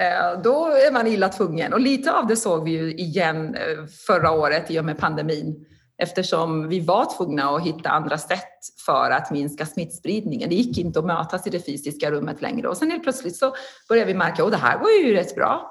[0.00, 1.72] Eh, då är man illa tvungen.
[1.72, 3.56] Och lite av det såg vi ju igen
[4.06, 5.66] förra året i och med pandemin.
[6.02, 10.48] Eftersom vi var tvungna att hitta andra sätt för att minska smittspridningen.
[10.48, 13.54] Det gick inte att mötas i det fysiska rummet längre och sen helt plötsligt så
[13.88, 15.68] började vi märka att det här går ju rätt bra.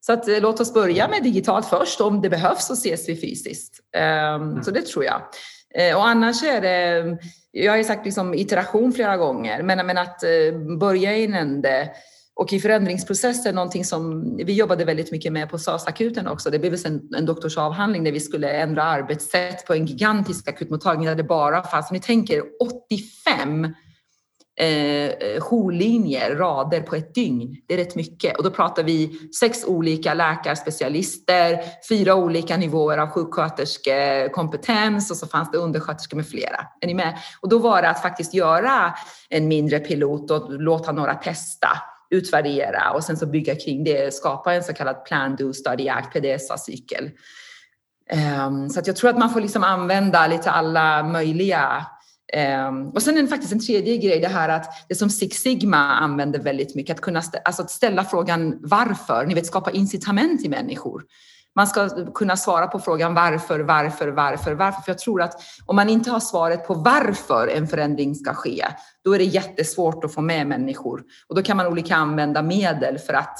[0.00, 2.00] Så att, eh, låt oss börja med digitalt först.
[2.00, 3.80] Om det behövs så ses vi fysiskt.
[4.36, 5.22] Um, så det tror jag.
[5.80, 7.18] Uh, och annars är det,
[7.50, 11.34] jag har ju sagt liksom iteration flera gånger, men, men att uh, börja i en
[11.34, 11.90] ände
[12.38, 16.50] och i förändringsprocessen, någonting som vi jobbade väldigt mycket med på SAS-akuten också.
[16.50, 21.14] Det blev en, en doktorsavhandling där vi skulle ändra arbetssätt på en gigantisk akutmottagning där
[21.14, 23.64] det bara fanns, ni tänker 85
[24.60, 27.56] eh, jourlinjer, rader på ett dygn.
[27.66, 28.36] Det är rätt mycket.
[28.36, 35.50] Och då pratar vi sex olika läkarspecialister, fyra olika nivåer av sjuksköterskekompetens och så fanns
[35.50, 36.60] det undersköterskor med flera.
[36.80, 37.18] Är ni med?
[37.40, 38.94] Och då var det att faktiskt göra
[39.28, 41.68] en mindre pilot och låta några testa
[42.10, 46.12] utvärdera och sen så bygga kring det, skapa en så kallad plan, do, study, act,
[46.12, 47.10] PDSA-cykel.
[48.12, 51.86] Um, ehm, så att jag tror att man får liksom använda lite alla möjliga
[52.68, 55.78] um, och sen en, faktiskt en tredje grej, det här att det som Six Sigma
[55.78, 60.44] använder väldigt mycket, att kunna stä, alltså att ställa frågan varför, ni vet skapa incitament
[60.44, 61.02] i människor.
[61.58, 64.82] Man ska kunna svara på frågan varför, varför, varför, varför.
[64.82, 65.34] För jag tror att
[65.66, 68.64] om man inte har svaret på varför en förändring ska ske,
[69.04, 71.02] då är det jättesvårt att få med människor.
[71.28, 73.38] Och då kan man olika använda medel för att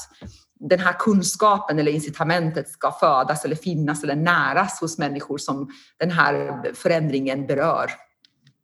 [0.59, 6.11] den här kunskapen eller incitamentet ska födas eller finnas eller näras hos människor som den
[6.11, 7.91] här förändringen berör.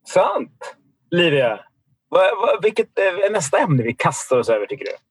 [0.08, 0.76] Sant!
[1.10, 1.60] Livia,
[2.62, 5.05] vilket är nästa ämne vi kastar oss över tycker du?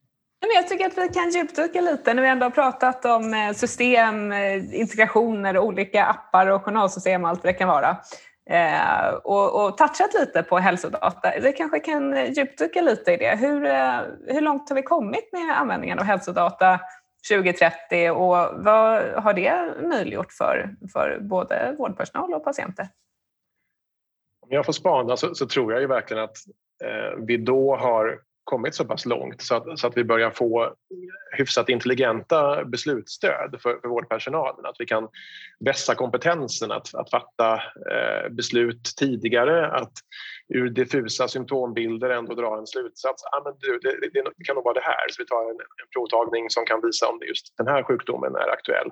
[0.55, 4.31] Jag tycker att vi kan djupdyka lite när vi ändå har pratat om eh, system,
[4.31, 7.97] eh, integrationer, olika appar och journalsystem och allt vad det kan vara.
[8.49, 11.33] Eh, och, och touchat lite på hälsodata.
[11.41, 13.35] Vi kanske kan djupdyka lite i det.
[13.35, 13.61] Hur,
[14.33, 16.79] hur långt har vi kommit med användningen av hälsodata
[17.29, 22.87] 2030 och vad har det möjliggjort för, för både vårdpersonal och patienter?
[24.41, 26.37] Om jag får spana så, så tror jag ju verkligen att
[26.83, 30.73] eh, vi då har kommit så pass långt så att, så att vi börjar få
[31.37, 34.65] hyfsat intelligenta beslutsstöd för, för vårdpersonalen.
[34.65, 35.07] Att vi kan
[35.59, 37.53] vässa kompetensen att, att fatta
[37.91, 39.93] eh, beslut tidigare, att
[40.53, 43.23] ur diffusa symptombilder ändå dra en slutsats.
[43.23, 45.59] Ah, men du, det, det, det kan nog vara det här, så vi tar en,
[45.59, 48.91] en provtagning som kan visa om just den här sjukdomen är aktuell.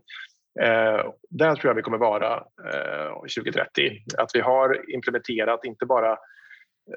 [0.61, 2.35] Eh, där tror jag vi kommer vara
[2.73, 3.91] eh, 2030.
[4.17, 6.17] Att vi har implementerat inte bara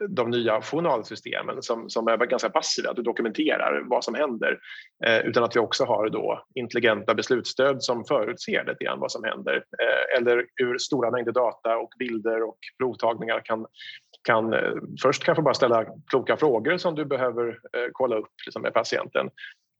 [0.09, 4.59] de nya journalsystemen som, som är ganska passiva, att du dokumenterar vad som händer
[5.07, 9.25] eh, utan att vi också har då intelligenta beslutsstöd som förutser lite grann vad som
[9.25, 13.67] händer eh, eller hur stora mängder data och bilder och provtagningar kan,
[14.23, 14.73] kan eh,
[15.03, 19.31] först kanske bara ställa kloka frågor som du behöver eh, kolla upp liksom, med patienten.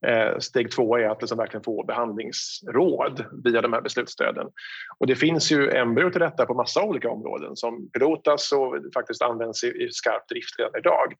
[0.07, 4.47] Eh, steg två är att liksom verkligen få behandlingsråd via de här beslutsstöden.
[4.99, 9.23] Och det finns ju embryo till detta på massa olika områden som pilotas och faktiskt
[9.23, 11.15] används i, i skarp drift redan idag.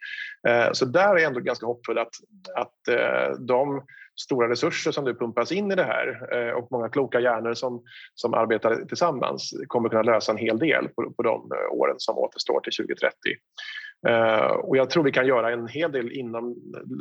[0.49, 2.15] Eh, så där är jag ändå ganska hoppfull att,
[2.55, 3.83] att eh, de
[4.21, 7.83] stora resurser som nu pumpas in i det här och många kloka hjärnor som,
[8.15, 12.61] som arbetar tillsammans kommer kunna lösa en hel del på, på de åren som återstår
[12.61, 13.17] till 2030.
[14.09, 16.57] Eh, och jag tror vi kan göra en hel del inom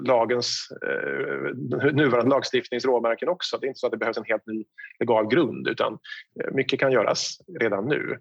[0.05, 1.55] lagens eh,
[1.93, 3.57] nuvarande lagstiftningsråmärken också.
[3.57, 4.65] Det är inte så att det behövs en helt ny
[4.99, 5.97] legal grund utan
[6.43, 8.19] eh, mycket kan göras redan nu.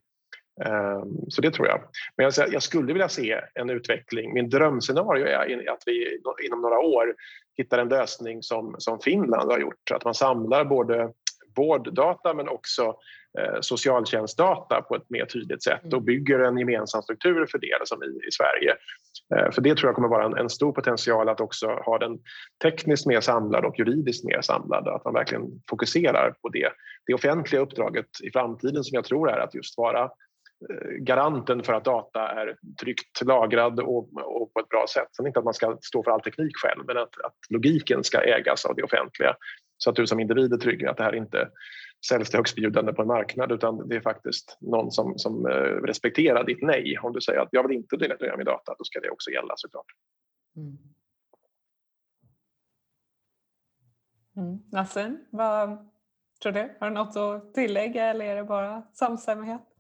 [0.64, 1.80] Eh, så det tror jag.
[2.16, 4.35] Men jag skulle vilja se en utveckling.
[4.35, 7.14] Min drömscenario är att vi inom några år
[7.57, 9.91] hittar en lösning som, som Finland har gjort.
[9.91, 11.12] Att man samlar både
[11.57, 12.97] vårddata men också
[13.61, 16.05] socialtjänstdata på ett mer tydligt sätt och mm.
[16.05, 18.74] bygger en gemensam struktur för det som i, i Sverige.
[19.35, 22.18] Eh, för det tror jag kommer vara en, en, stor potential att också ha den
[22.62, 24.89] tekniskt mer samlad och juridiskt mer samlad.
[24.89, 26.68] Att man verkligen fokuserar på det,
[27.07, 31.72] det offentliga uppdraget i framtiden som jag tror är att just vara eh, garanten för
[31.72, 35.09] att data är tryggt lagrad och, och, på ett bra sätt.
[35.16, 38.20] Sen inte att man ska stå för all teknik själv men att, att logiken ska
[38.20, 39.37] ägas av det offentliga
[39.78, 41.49] så att du som individ är trygg att det här inte
[42.09, 45.53] säljs till högstbjudande på en marknad utan det är faktiskt någon som, som eh,
[45.87, 46.99] respekterar ditt nej.
[47.03, 49.55] Om du säger att jag vill inte dela min data, då ska det också gälla
[49.57, 49.87] såklart.
[50.57, 50.79] Mm.
[54.37, 54.59] Mm.
[54.73, 55.91] Nassim, vad
[56.43, 56.77] tror du?
[56.81, 59.74] Har du något att tillägga eller är det bara samstämmighet?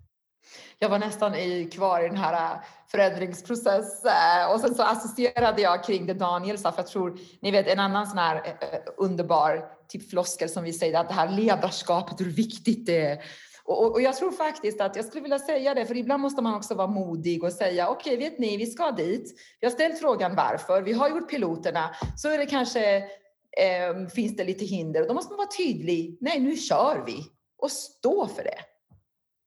[0.78, 5.62] Jag var nästan i, kvar i den här äh, förändringsprocessen eh, och sen så associerade
[5.62, 8.68] jag kring det Daniel sa, för jag tror, ni vet en annan sån här eh,
[8.68, 13.22] eh, underbar typ floskel som vi säger, att det här ledarskapet, hur viktigt det är.
[13.64, 16.54] Och, och, jag tror faktiskt att jag skulle vilja säga det, för ibland måste man
[16.54, 19.40] också vara modig och säga okej, okay, vet ni, vi ska dit.
[19.60, 20.82] Vi har ställt frågan varför.
[20.82, 21.94] Vi har gjort piloterna.
[22.16, 26.18] Så är det kanske eh, finns det lite hinder och då måste man vara tydlig.
[26.20, 27.26] Nej, nu kör vi
[27.58, 28.58] och stå för det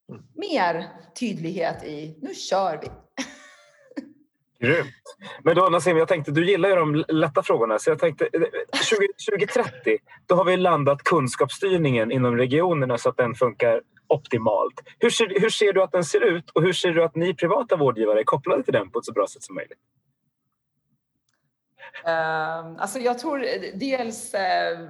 [0.09, 0.21] mm.
[0.35, 0.85] mer
[1.19, 2.87] tydlighet i nu kör vi.
[4.67, 4.87] Grymt.
[5.43, 7.79] Men då Nassim, jag tänkte, du gillar ju de lätta frågorna.
[7.79, 8.29] Så jag tänkte,
[8.83, 14.73] 20, 2030, då har vi landat kunskapsstyrningen inom regionerna så att den funkar optimalt.
[14.99, 17.33] Hur ser, hur ser du att den ser ut och hur ser du att ni
[17.33, 19.79] privata vårdgivare är kopplade till den på ett så bra sätt som möjligt?
[22.05, 24.89] Uh, alltså jag tror eh, dels, uh,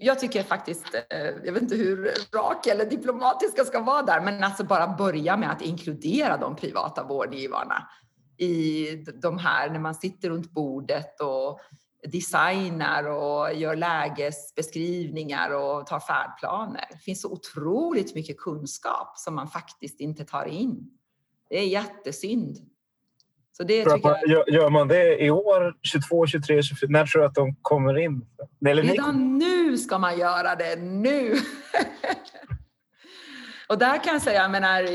[0.00, 4.20] jag tycker faktiskt, uh, jag vet inte hur rak eller diplomatisk jag ska vara där,
[4.20, 7.88] men alltså bara börja med att inkludera de privata vårdgivarna
[8.36, 8.86] i
[9.22, 11.60] de här, när man sitter runt bordet och
[12.02, 16.84] designar och gör lägesbeskrivningar och tar färdplaner.
[16.90, 20.90] Det finns så otroligt mycket kunskap som man faktiskt inte tar in.
[21.48, 22.56] Det är jättesynd.
[23.60, 23.84] Så det
[24.26, 24.48] jag...
[24.48, 26.88] Gör man det i år, 22, 23, 24?
[26.90, 28.26] När tror du att de kommer in?
[28.66, 31.36] Eller Redan nu ska man göra det, nu!
[33.70, 34.88] Och där kan jag säga, jag menar,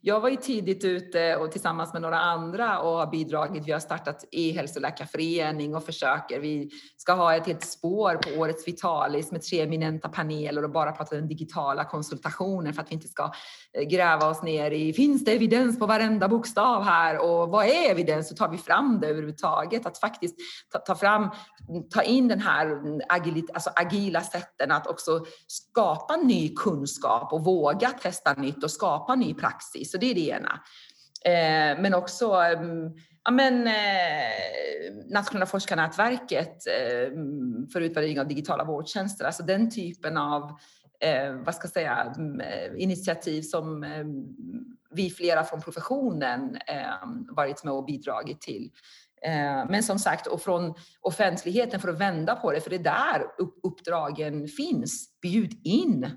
[0.00, 3.66] jag var ju tidigt ute och tillsammans med några andra och har bidragit.
[3.66, 6.40] Vi har startat e-hälsoläkarförening och försöker.
[6.40, 10.92] Vi ska ha ett helt spår på årets Vitalis med tre eminenta paneler och bara
[10.92, 13.32] prata den digitala konsultationen för att vi inte ska
[13.78, 17.90] eh, gräva oss ner i finns det evidens på varenda bokstav här och vad är
[17.90, 18.28] evidens?
[18.28, 19.86] Så tar vi fram det överhuvudtaget.
[19.86, 20.36] Att faktiskt
[20.72, 21.30] ta, ta fram,
[21.90, 27.44] ta in den här mm, agilit, alltså agila sätten att också skapa ny kunskap och
[27.44, 29.90] våga testa nytt och skapa ny praxis.
[29.90, 30.60] Så det är det ena.
[31.24, 32.92] Eh, men också mm,
[33.24, 33.72] ja, men, eh,
[35.10, 37.10] Nationella forskarnätverket eh,
[37.72, 39.24] för utvärdering av digitala vårdtjänster.
[39.24, 40.58] Alltså den typen av
[41.00, 44.04] eh, vad ska jag säga, mm, eh, initiativ som eh,
[44.90, 46.58] vi flera från professionen
[47.28, 48.70] varit med och bidragit till.
[49.68, 53.22] Men som sagt, och från offentligheten för att vända på det, för det är där
[53.62, 55.20] uppdragen finns.
[55.22, 56.10] Bjud in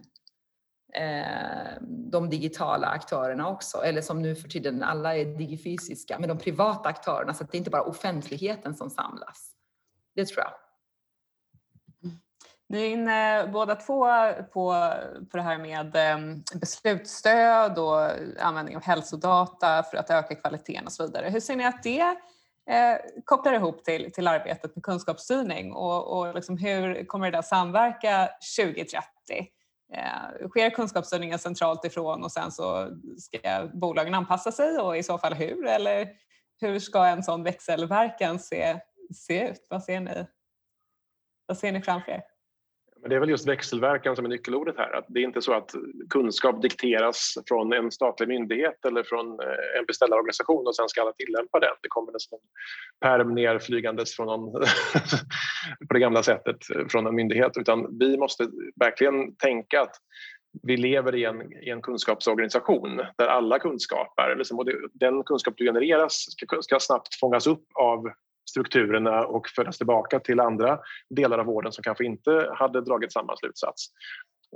[0.93, 1.81] Eh,
[2.11, 6.89] de digitala aktörerna också, eller som nu för tiden alla är digifysiska, men de privata
[6.89, 9.51] aktörerna så att det är inte bara offentligheten som samlas.
[10.15, 10.51] Det tror jag.
[12.69, 14.05] Ni är inne båda två
[14.53, 14.93] på,
[15.31, 16.17] på det här med eh,
[16.59, 18.01] beslutsstöd och
[18.39, 21.29] användning av hälsodata för att öka kvaliteten och så vidare.
[21.29, 22.15] Hur ser ni att det
[22.69, 27.47] eh, kopplar ihop till, till arbetet med kunskapsstyrning och, och liksom hur kommer det att
[27.47, 29.03] samverka 2030?
[29.93, 35.17] Eh, sker kunskapsstyrningen centralt ifrån och sen så ska bolagen anpassa sig och i så
[35.17, 35.65] fall hur?
[35.65, 36.09] Eller
[36.61, 38.79] hur ska en sån växelverkan se,
[39.15, 39.67] se ut?
[39.69, 40.25] Vad ser ni,
[41.45, 42.23] vad ser ni framför er?
[43.07, 44.95] Men det är väl just växelverkan som är nyckelordet här.
[44.95, 45.71] Att det är inte så att
[46.09, 51.11] kunskap dikteras från en statlig myndighet eller från eh, en beställarorganisation och sen ska alla
[51.11, 51.69] tillämpa den.
[51.81, 52.39] Det kommer som
[53.05, 54.51] en ner flygandes från någon
[55.87, 57.57] på det gamla sättet eh, från en myndighet.
[57.57, 58.47] Utan vi måste
[58.79, 59.95] verkligen tänka att
[60.63, 65.53] vi lever i en, i en kunskapsorganisation där alla kunskaper, liksom, och det, den kunskap
[65.57, 68.11] du genereras ska, ska snabbt fångas upp av
[68.49, 70.79] strukturerna och föras tillbaka till andra
[71.09, 73.91] delar av vården som kanske inte hade dragit samma slutsats.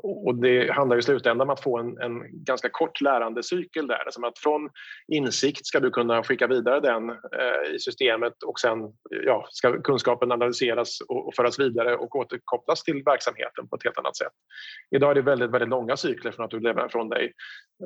[0.03, 4.07] Och det handlar i slutändan om att få en, en ganska kort lärandecykel där.
[4.09, 4.69] Som att från
[5.07, 8.79] insikt ska du kunna skicka vidare den eh, i systemet och sen
[9.25, 13.97] ja, ska kunskapen analyseras och, och föras vidare och återkopplas till verksamheten på ett helt
[13.97, 14.33] annat sätt.
[14.95, 17.33] Idag är det väldigt, väldigt långa cykler från att du levererar från dig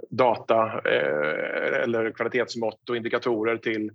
[0.10, 3.92] data eh, eller kvalitetsmått och indikatorer till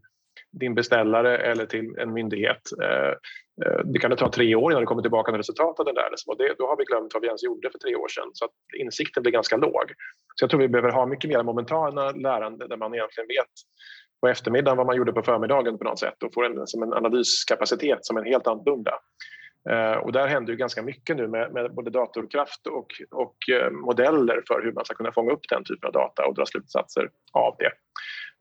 [0.53, 2.61] din beställare eller till en myndighet.
[2.83, 3.13] Eh,
[3.67, 6.09] eh, det kan ta tre år innan det kommer tillbaka med resultat av den där.
[6.27, 8.31] Och det, då har vi glömt vad vi ens gjorde för tre år sedan.
[8.33, 9.85] Så att insikten blir ganska låg.
[10.35, 13.55] Så jag tror vi behöver ha mycket mer momentana lärande där man egentligen vet
[14.21, 16.93] på eftermiddagen vad man gjorde på förmiddagen på något sätt och får en, som en
[16.93, 18.93] analyskapacitet som är helt annorlunda.
[19.71, 23.37] Eh, och där händer ju ganska mycket nu med, med både datorkraft och, och
[23.73, 27.09] modeller för hur man ska kunna fånga upp den typen av data och dra slutsatser
[27.33, 27.71] av det.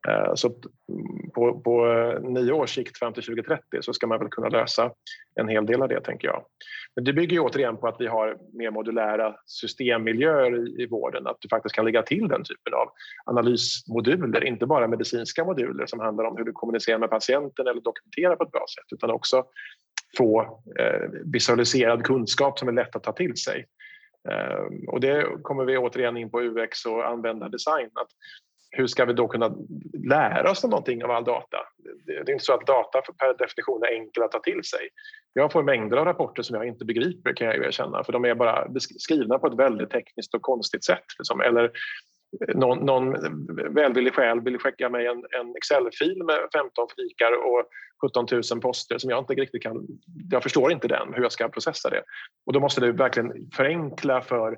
[0.07, 4.19] Eh, så mm, på, på eh, nio års sikt fram till 2030 så ska man
[4.19, 4.91] väl kunna lösa
[5.35, 6.45] en hel del av det, tänker jag.
[6.95, 11.27] Men det bygger ju återigen på att vi har mer modulära systemmiljöer i, i vården,
[11.27, 12.89] att du faktiskt kan lägga till den typen av
[13.25, 18.35] analysmoduler, inte bara medicinska moduler som handlar om hur du kommunicerar med patienten eller dokumenterar
[18.35, 19.45] på ett bra sätt, utan också
[20.17, 23.65] få eh, visualiserad kunskap som är lätt att ta till sig.
[24.29, 27.89] Eh, och det kommer vi återigen in på UX och användardesign.
[27.93, 28.09] Att
[28.71, 29.55] hur ska vi då kunna
[30.07, 31.57] lära oss någonting av all data?
[32.05, 34.89] Det är inte så att data per definition är enkel att ta till sig.
[35.33, 38.35] Jag får mängder av rapporter som jag inte begriper kan jag erkänna för de är
[38.35, 41.05] bara skrivna på ett väldigt tekniskt och konstigt sätt.
[41.19, 41.41] Liksom.
[41.41, 43.15] Eller eh, någon, någon
[43.73, 47.63] välvillig själ vill skicka mig en, en Excel-fil med 15 flikar och
[48.01, 49.87] 17 000 poster som jag inte riktigt kan...
[50.31, 52.03] Jag förstår inte den, hur jag ska processa det.
[52.45, 54.57] Och då måste du verkligen förenkla för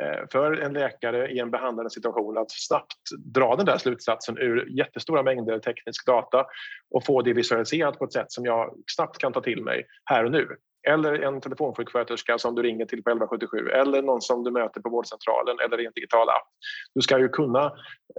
[0.00, 2.96] Eh, för en läkare i en behandlande situation att snabbt
[3.34, 6.46] dra den där slutsatsen ur jättestora mängder teknisk data
[6.90, 10.24] och få det visualiserat på ett sätt som jag snabbt kan ta till mig här
[10.24, 10.48] och nu.
[10.88, 14.90] Eller en telefonsjuksköterska som du ringer till på 1177 eller någon som du möter på
[14.90, 16.48] vårdcentralen eller i en digital app.
[16.94, 17.64] Du ska ju kunna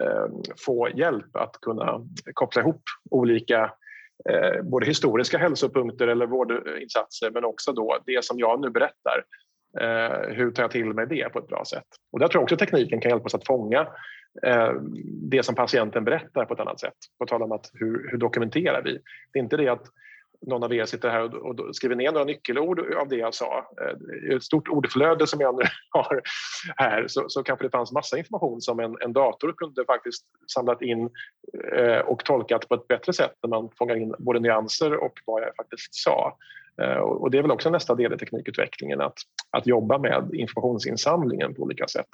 [0.02, 0.28] eh,
[0.66, 2.02] få hjälp att kunna
[2.34, 3.74] koppla ihop olika
[4.30, 9.24] eh, både historiska hälsopunkter eller vårdinsatser men också då det som jag nu berättar
[9.82, 11.88] Eh, hur tar jag till mig det på ett bra sätt?
[12.12, 13.88] Och där tror jag också tekniken kan hjälpa oss att fånga
[14.44, 14.72] eh,
[15.22, 16.98] det som patienten berättar på ett annat sätt.
[17.20, 19.00] På tal om att hur, hur dokumenterar vi?
[19.34, 19.84] Det är inte det att
[20.42, 23.72] någon av er sitter här och, och skriver ner några nyckelord av det jag sa.
[23.82, 26.22] Eh, ett stort ordflöde som jag nu har
[26.76, 30.26] här så, så kanske det fanns massa information som en, en dator kunde faktiskt
[30.56, 31.10] samlat in
[31.78, 35.42] eh, och tolkat på ett bättre sätt när man fångar in både nyanser och vad
[35.42, 36.38] jag faktiskt sa.
[36.82, 39.18] Eh, och det är väl också nästa del i teknikutvecklingen, att,
[39.52, 42.10] att jobba med informationsinsamlingen på olika sätt.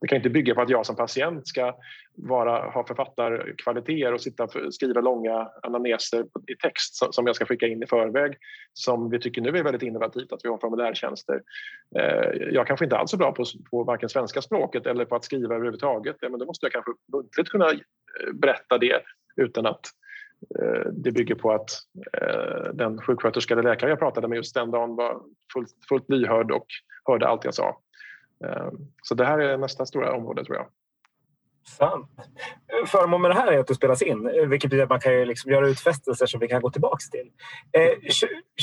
[0.00, 1.76] Det kan inte bygga på att jag som patient ska
[2.14, 7.66] vara, ha författarkvaliteter och sitta och skriva långa anamneser i text som jag ska skicka
[7.66, 8.36] in i förväg
[8.72, 11.42] som vi tycker nu är väldigt innovativt att vi har formulärtjänster.
[11.98, 15.24] Eh, jag kanske inte alls är bra på, på varken svenska språket eller på att
[15.24, 16.16] skriva överhuvudtaget.
[16.20, 19.02] Men då måste jag kanske muntligt kunna eh, berätta det
[19.36, 19.86] utan att
[20.60, 21.70] eh, det bygger på att
[22.72, 25.22] den sjuksköterska eller läkare jag pratade med just den dagen var
[25.52, 26.66] fullt, fullt lyhörd och
[27.04, 27.80] hörde allt jag sa.
[28.44, 30.66] Ehm, så det här är nästa stora område tror jag.
[31.66, 32.10] Sant.
[32.86, 35.52] Förmån med det här är att det spelas in, vilket betyder att man kan liksom
[35.52, 37.30] göra utfästelser som vi kan gå tillbaka till.
[37.72, 37.98] Eh,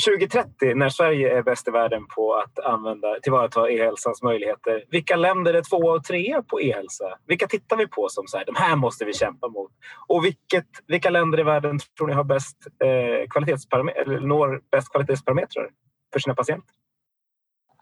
[0.06, 5.54] 2030, när Sverige är bäst i världen på att använda, tillvarata e-hälsans möjligheter, vilka länder
[5.54, 7.18] är två och tre på e-hälsa?
[7.26, 9.72] Vilka tittar vi på som så här, de här måste vi kämpa mot?
[10.08, 15.70] Och vilket, vilka länder i världen tror ni har bäst, eh, kvalitetsparametrar, når bäst kvalitetsparametrar
[16.12, 16.74] för sina patienter?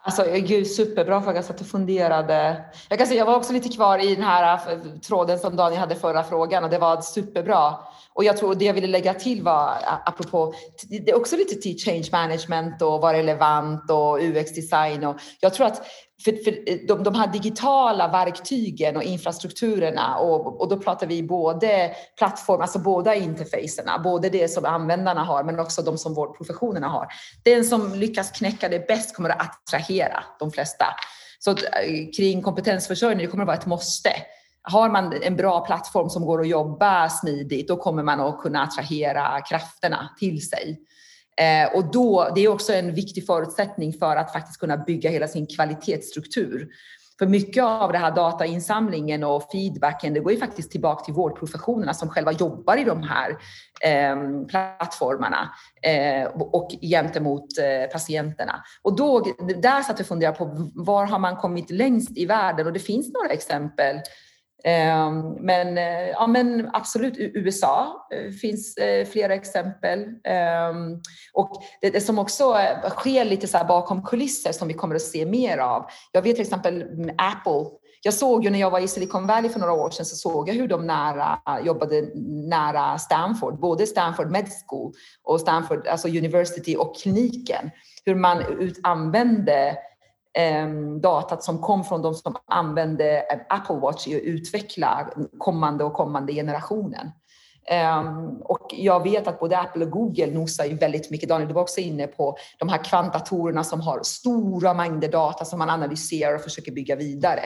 [0.03, 1.37] Alltså, gud, superbra fråga.
[1.37, 2.65] Jag satt och funderade.
[2.89, 5.79] Jag kan säga, jag var också lite kvar i den här eh, tråden som Daniel
[5.79, 7.73] hade förra frågan och det var superbra.
[8.13, 9.73] Och jag tror det jag ville lägga till var,
[10.05, 10.53] apropå,
[10.89, 15.05] det är också lite till change management och vara relevant och UX-design.
[15.05, 15.81] Och jag tror att
[16.23, 21.23] för, för eh, de, de här digitala verktygen och infrastrukturerna och, och då pratar vi
[21.23, 26.87] både plattform, alltså båda interfacerna, både det som användarna har men också de som vårdprofessionerna
[26.87, 27.07] har.
[27.43, 30.85] Den som lyckas knäcka det bäst kommer att attrahera de flesta.
[31.39, 31.57] Så eh,
[32.17, 34.09] kring kompetensförsörjning, det kommer att vara ett måste.
[34.63, 38.63] Har man en bra plattform som går att jobba smidigt, då kommer man att kunna
[38.63, 40.79] attrahera krafterna till sig.
[41.41, 45.27] Eh, och då, det är också en viktig förutsättning för att faktiskt kunna bygga hela
[45.27, 46.69] sin kvalitetsstruktur.
[47.19, 51.93] För mycket av den här datainsamlingen och feedbacken, det går ju faktiskt tillbaka till vårdprofessionerna
[51.93, 53.37] som själva jobbar i de här
[53.81, 55.49] eh, plattformarna
[55.81, 58.63] eh, och gentemot eh, patienterna.
[58.81, 59.19] Och då,
[59.61, 62.67] där satt jag och funderade på var har man kommit längst i världen?
[62.67, 63.95] Och det finns några exempel
[64.63, 70.05] Ehm, men, eh, ja, men absolut, USA eh, finns eh, flera exempel.
[70.23, 71.01] Ehm,
[71.33, 72.57] och det, det som också
[72.89, 75.85] sker lite så bakom kulisser som vi kommer att se mer av.
[76.11, 76.83] Jag vet till exempel
[77.17, 80.15] Apple jag såg ju när jag var i Silicon Valley för några år sedan så
[80.15, 82.01] såg jag hur de nära, jobbade
[82.49, 84.93] nära Stanford, både Stanford Med School
[85.23, 87.71] och Stanford alltså University och kliniken.
[88.05, 89.77] Hur man ut, använde
[90.33, 95.93] Ehm, datat som kom från de som använde Apple Watch i att utveckla kommande och
[95.93, 97.11] kommande generationen.
[97.99, 101.53] Um, och jag vet att både Apple och Google nosar ju väldigt mycket, Daniel du
[101.53, 106.35] var också inne på de här kvantatorerna som har stora mängder data som man analyserar
[106.35, 107.41] och försöker bygga vidare.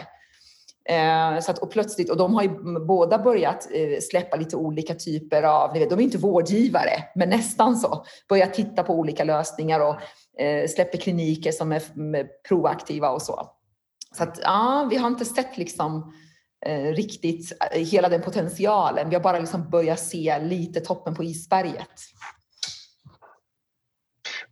[0.89, 2.49] Eh, så att, och plötsligt, och de har ju
[2.85, 7.29] båda börjat eh, släppa lite olika typer av, ni vet, de är inte vårdgivare, men
[7.29, 9.95] nästan så, börjat titta på olika lösningar och
[10.41, 13.49] eh, släpper kliniker som är proaktiva och så.
[14.17, 16.13] Så att ja, vi har inte sett liksom
[16.93, 19.09] riktigt hela den potentialen.
[19.09, 21.89] Vi har bara liksom börjat se lite toppen på isberget.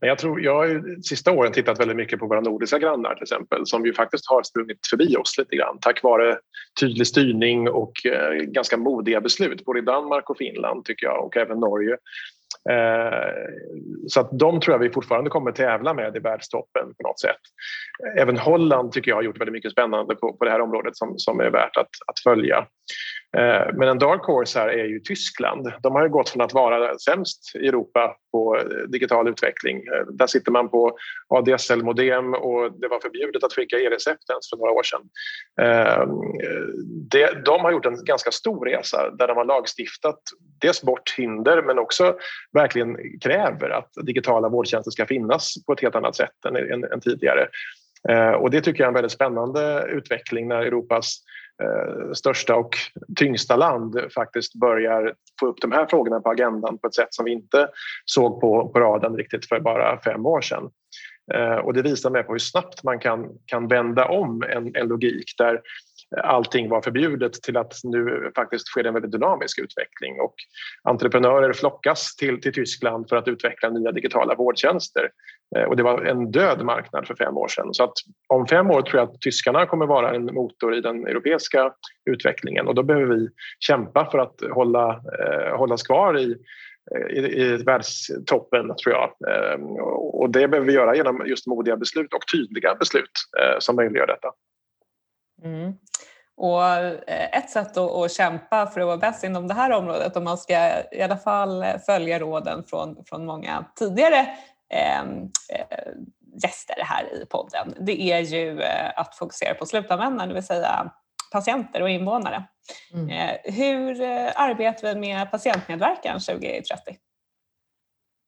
[0.04, 3.24] Men jag, tror, jag har sista åren tittat väldigt mycket på våra nordiska grannar till
[3.24, 6.38] exempel som ju faktiskt har sprungit förbi oss lite grann tack vare
[6.80, 11.38] tydlig styrning och eh, ganska modiga beslut både i Danmark och Finland tycker jag och
[11.38, 11.97] även Norge
[12.70, 13.34] Eh,
[14.08, 17.41] så att de tror jag vi fortfarande kommer tävla med i världstoppen på något sätt.
[18.18, 21.14] Även Holland tycker jag har gjort väldigt mycket spännande på, på det här området som,
[21.18, 22.68] som är värt att, att följa.
[23.38, 25.73] Eh, men en dark horse här är ju Tyskland.
[25.81, 29.77] De har ju gått från att vara sämst i Europa på eh, digital utveckling.
[29.77, 34.57] Eh, där sitter man på ADSL-modem och det var förbjudet att skicka e-recept ens för
[34.57, 35.01] några år sedan.
[37.45, 40.19] De har gjort en ganska stor resa där de har lagstiftat
[40.61, 42.17] dels bort hinder men också
[42.53, 47.47] verkligen kräver att digitala vårdtjänster ska finnas på ett helt annat sätt än, än tidigare.
[48.39, 51.23] Och det tycker jag är en väldigt spännande utveckling när Europas
[51.64, 52.76] Eh, största och
[53.16, 57.26] tyngsta land faktiskt börjar få upp de här frågorna på agendan på ett sätt som
[57.26, 57.70] vi inte
[58.06, 60.70] såg på, på raden riktigt för bara fem år sedan.
[61.34, 64.88] Eh, och det visar mig på hur snabbt man kan, kan vända om en, en
[64.88, 65.62] logik där
[66.18, 70.36] allting var förbjudet till att nu faktiskt sker en väldigt dynamisk utveckling och
[70.84, 75.09] entreprenörer flockas till, till Tyskland för att utveckla nya digitala vårdtjänster.
[75.55, 77.74] Eh, och det var en död marknad för fem år sedan.
[77.74, 77.93] Så att
[78.28, 81.74] om fem år tror jag att tyskarna kommer vara en motor i den europeiska
[82.05, 86.36] utvecklingen och då behöver vi kämpa för att hålla, eh, hållas kvar i
[86.95, 89.03] eh, i, i världstoppen, tror jag.
[89.03, 89.61] Eh,
[89.95, 93.11] och det behöver vi göra genom just modiga beslut och tydliga beslut
[93.41, 94.32] eh, som möjliggör detta.
[95.43, 95.73] Mm.
[96.38, 100.23] Och eh, ett sätt att, kämpa för att vara bäst inom det här området, om
[100.23, 104.27] man ska i alla fall följa råden från, från många tidigare
[104.73, 105.93] ehm, eh,
[106.43, 110.91] gäster här i podden, det är ju eh, att fokusera på slutanvändare, det vill säga
[111.31, 112.43] patienter och invånare.
[112.93, 113.09] Mm.
[113.09, 114.01] Eh, hur
[114.36, 116.97] arbetar vi med patientmedverkan 2030?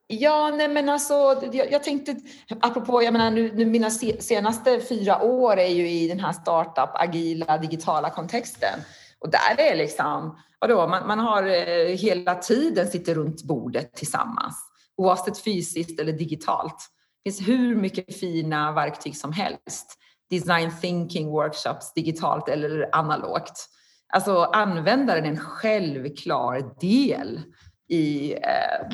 [0.07, 1.13] Ja, nej men alltså,
[1.51, 2.15] jag, jag tänkte,
[2.59, 3.89] apropå, jag menar nu, nu, mina
[4.19, 8.79] senaste fyra år är ju i den här startup, agila, digitala kontexten.
[9.19, 14.55] Och där är liksom, vadå, man, man har eh, hela tiden sitter runt bordet tillsammans,
[14.97, 16.77] oavsett fysiskt eller digitalt.
[17.23, 19.97] Det finns hur mycket fina verktyg som helst.
[20.29, 23.69] Design thinking workshops, digitalt eller analogt.
[24.13, 27.41] Alltså användaren är en självklar del
[27.89, 28.87] i eh,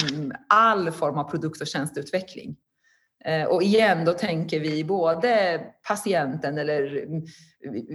[0.50, 2.56] all form av produkt och tjänsteutveckling.
[3.26, 7.06] Eh, och igen, då tänker vi både patienten eller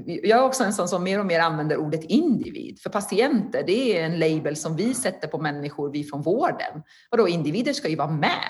[0.07, 2.81] jag är också en sån som mer och mer använder ordet individ.
[2.83, 6.83] För patienter, det är en label som vi sätter på människor, vi från vården.
[7.11, 8.45] Och då individer ska ju vara med.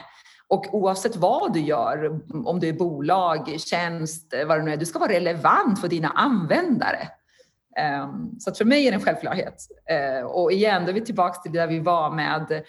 [0.48, 4.86] Och oavsett vad du gör, om du är bolag, tjänst, vad det nu är, du
[4.86, 7.08] ska vara relevant för dina användare.
[7.78, 9.54] Ehm, så för mig är det en självklarhet.
[9.90, 12.62] Ehm, och igen, då är vi tillbaka till där vi var med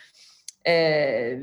[0.68, 1.38] eh,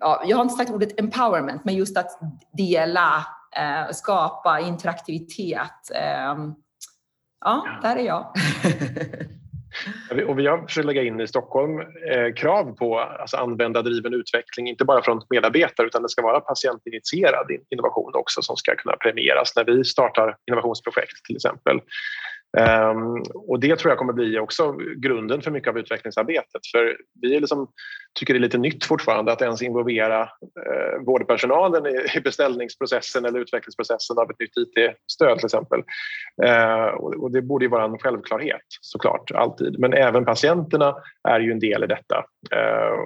[0.00, 2.20] ja, jag har inte sagt ordet empowerment, men just att
[2.52, 5.90] dela, eh, skapa interaktivitet.
[5.94, 6.54] Ehm,
[7.44, 8.32] ja, där är jag.
[10.28, 14.84] Och vi har försökt lägga in i Stockholm eh, krav på alltså användardriven utveckling, inte
[14.84, 19.64] bara från medarbetare utan det ska vara patientinitierad innovation också som ska kunna premieras när
[19.64, 21.80] vi startar innovationsprojekt till exempel.
[22.58, 26.66] Um, och det tror jag kommer bli också grunden för mycket av utvecklingsarbetet.
[26.72, 27.68] För vi liksom,
[28.18, 33.40] tycker det är lite nytt fortfarande att ens involvera uh, vårdpersonalen i, i beställningsprocessen eller
[33.40, 35.82] utvecklingsprocessen av ett nytt IT-stöd till exempel.
[36.44, 39.78] Uh, och, det borde ju vara en självklarhet såklart, alltid.
[39.78, 40.94] Men även patienterna
[41.28, 42.24] är ju en del i detta.
[42.54, 42.98] Uh,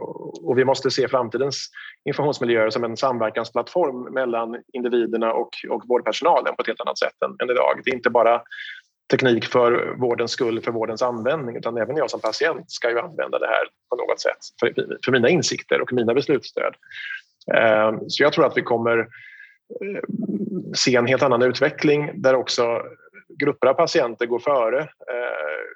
[0.44, 1.70] och vi måste se framtidens
[2.08, 7.30] informationsmiljöer som en samverkansplattform mellan individerna och, och vårdpersonalen på ett helt annat sätt än,
[7.42, 7.80] än idag.
[7.84, 8.42] Det är inte bara
[9.10, 13.38] teknik för vårdens skull, för vårdens användning utan även jag som patient ska ju använda
[13.38, 16.74] det här på något sätt för, för mina insikter och mina beslutsstöd.
[17.54, 20.00] Eh, så jag tror att vi kommer eh,
[20.74, 22.82] se en helt annan utveckling där också
[23.38, 24.80] grupper av patienter går före.
[24.80, 25.66] Eh,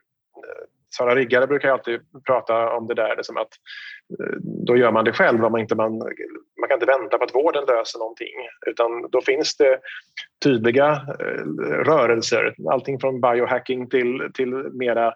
[0.90, 3.48] Sara Riggare brukar alltid prata om det där, som att
[4.20, 4.36] eh,
[4.66, 5.44] då gör man det själv.
[5.44, 5.98] Om man, inte, man,
[6.60, 8.34] man kan inte vänta på att vården löser någonting
[8.66, 9.78] utan då finns det
[10.44, 11.44] tydliga eh,
[11.84, 12.54] rörelser.
[12.70, 15.14] Allting från biohacking till, till mera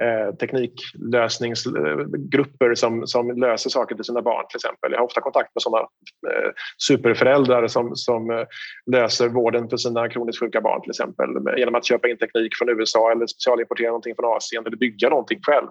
[0.00, 4.92] eh, tekniklösningsgrupper som, som löser saker till sina barn till exempel.
[4.92, 5.86] Jag har ofta kontakt med sådana
[6.30, 8.44] eh, superföräldrar som, som eh,
[8.92, 12.68] löser vården för sina kroniskt sjuka barn till exempel genom att köpa in teknik från
[12.68, 15.68] USA eller specialimportera någonting från Asien eller bygga någonting själv.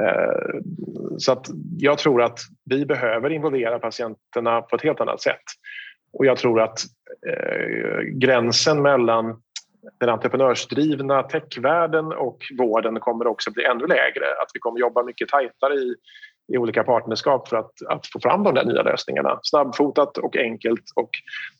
[0.00, 0.60] Eh,
[1.18, 1.46] så att
[1.78, 2.38] jag tror att
[2.70, 5.44] vi behöver involvera patienterna på ett helt annat sätt.
[6.12, 6.80] Och jag tror att
[7.28, 9.42] eh, gränsen mellan
[9.98, 14.24] den entreprenörsdrivna techvärlden och vården kommer också bli ännu lägre.
[14.42, 15.94] Att vi kommer jobba mycket tajtare i,
[16.52, 19.40] i olika partnerskap för att, att få fram de där nya lösningarna.
[19.42, 21.10] Snabbfotat och enkelt och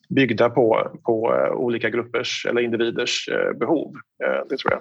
[0.09, 3.95] byggda på, på uh, olika gruppers eller individers uh, behov.
[4.25, 4.81] Uh, det tror jag.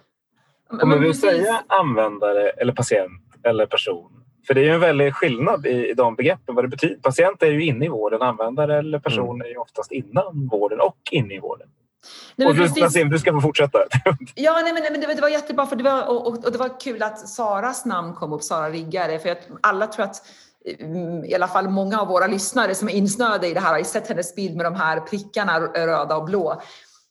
[0.80, 4.12] Kommer vi säga användare eller patient eller person?
[4.48, 6.56] För det är ju en väldig skillnad i, i de begreppen.
[6.56, 6.96] Vad det betyder.
[6.96, 9.42] Patient är ju inne i vården, användare eller person mm.
[9.42, 11.68] är ju oftast innan vården och inne i vården.
[12.36, 12.84] Nej, och du, precis...
[12.84, 13.80] Nassim, du ska få fortsätta.
[14.36, 16.52] ja, nej, men, nej, men det, det, var jättebra för det var, och, och, och,
[16.52, 19.20] det var kul att Saras namn kom upp, Sara Riggare.
[19.20, 20.28] För att alla tror att
[20.80, 23.84] mm, i alla fall många av våra lyssnare som är insnöade i det här har
[23.84, 26.62] sett hennes bild med de här prickarna, röda och blå.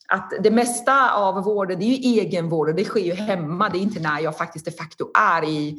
[0.09, 3.68] Att det mesta av vården, det är ju egenvård och det sker ju hemma.
[3.68, 5.76] Det är inte när jag faktiskt de facto är i,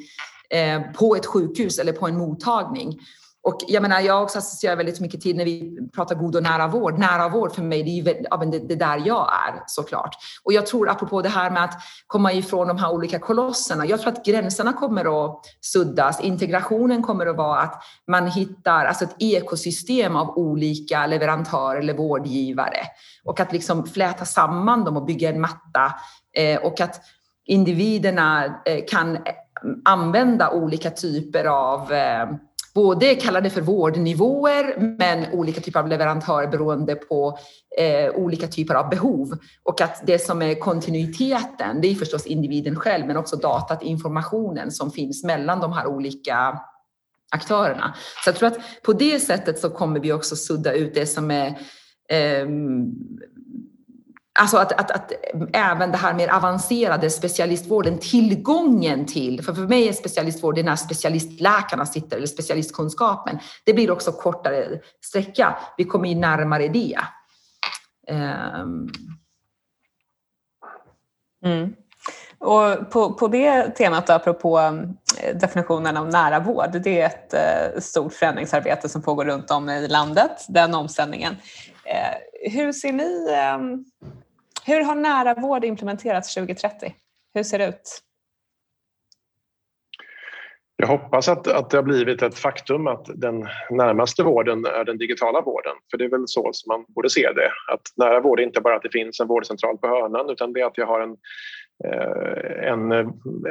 [0.49, 2.99] eh, på ett sjukhus eller på en mottagning.
[3.47, 6.67] Och jag menar, jag också associerar väldigt mycket till när vi pratar god och nära
[6.67, 6.99] vård.
[6.99, 10.15] Nära vård för mig, det är ju ja, det, det där jag är såklart.
[10.43, 11.73] Och jag tror apropå det här med att
[12.07, 13.85] komma ifrån de här olika kolosserna.
[13.85, 16.21] Jag tror att gränserna kommer att suddas.
[16.21, 22.79] Integrationen kommer att vara att man hittar alltså ett ekosystem av olika leverantörer eller vårdgivare
[23.23, 25.93] och att liksom fläta samman dem och bygga en matta
[26.37, 27.01] eh, och att
[27.45, 29.17] individerna eh, kan
[29.85, 32.27] använda olika typer av eh,
[32.78, 37.38] både kalla det för vårdnivåer, men olika typer av leverantörer beroende på
[37.78, 39.38] eh, olika typer av behov.
[39.63, 44.71] Och att det som är kontinuiteten, det är förstås individen själv, men också datat, informationen
[44.71, 46.59] som finns mellan de här olika
[47.32, 47.95] aktörerna.
[48.23, 51.32] Så jag tror att på det sättet så kommer vi också sudda ut det som
[51.32, 51.47] är
[52.09, 52.47] eh,
[54.39, 55.11] Alltså att, att, att,
[55.53, 60.75] även det här mer avancerade specialistvården, tillgången till, för för mig är specialistvård det när
[60.75, 65.57] specialistläkarna sitter, eller specialistkunskapen, det blir också kortare sträcka.
[65.77, 66.99] Vi kommer ju närmare det.
[68.61, 68.89] Um.
[71.45, 71.73] Mm.
[72.39, 74.59] Och på, på det temat, apropå
[75.21, 79.69] eh, definitionen av nära vård, det är ett eh, stort förändringsarbete som pågår runt om
[79.69, 81.35] i landet, den omställningen.
[81.85, 83.85] Eh, hur ser ni ehm,
[84.68, 86.93] hur har nära vård implementerats 2030?
[87.34, 88.03] Hur ser det ut?
[90.76, 94.97] Jag hoppas att, att det har blivit ett faktum att den närmaste vården är den
[94.97, 95.76] digitala vården.
[95.91, 97.51] För det är väl så som man borde se det.
[97.74, 100.61] Att nära vård är inte bara att det finns en vårdcentral på hörnan utan det
[100.61, 101.18] är att jag har en,
[101.86, 102.91] Eh, en,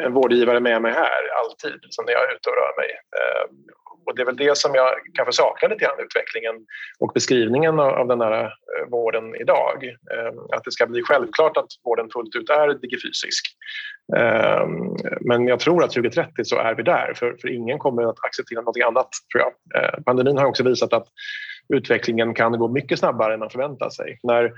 [0.05, 2.91] en vårdgivare med mig här alltid som när jag är ute och rör mig.
[2.91, 3.45] Eh,
[4.07, 6.55] och det är väl det som jag kanske saknar lite grann utvecklingen
[6.99, 9.97] och beskrivningen av den här eh, vården idag.
[10.57, 13.47] Att det ska bli självklart att vården fullt ut är digifysisk.
[15.21, 18.61] Men jag tror att 2030 så är vi där, för, för ingen kommer att acceptera
[18.61, 20.05] något annat, tror jag.
[20.05, 21.07] Pandemin har också visat att
[21.75, 24.19] utvecklingen kan gå mycket snabbare än man förväntar sig.
[24.23, 24.53] När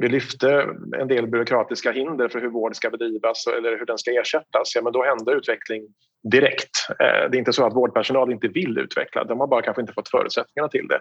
[0.00, 0.66] vi lyfte
[1.00, 4.82] en del byråkratiska hinder för hur vård ska bedrivas eller hur den ska ersättas, ja,
[4.82, 5.82] men då hände utveckling
[6.30, 6.70] direkt.
[6.90, 9.92] Eh, det är inte så att vårdpersonal inte vill utveckla, de har bara kanske inte
[9.92, 11.00] fått förutsättningarna till det.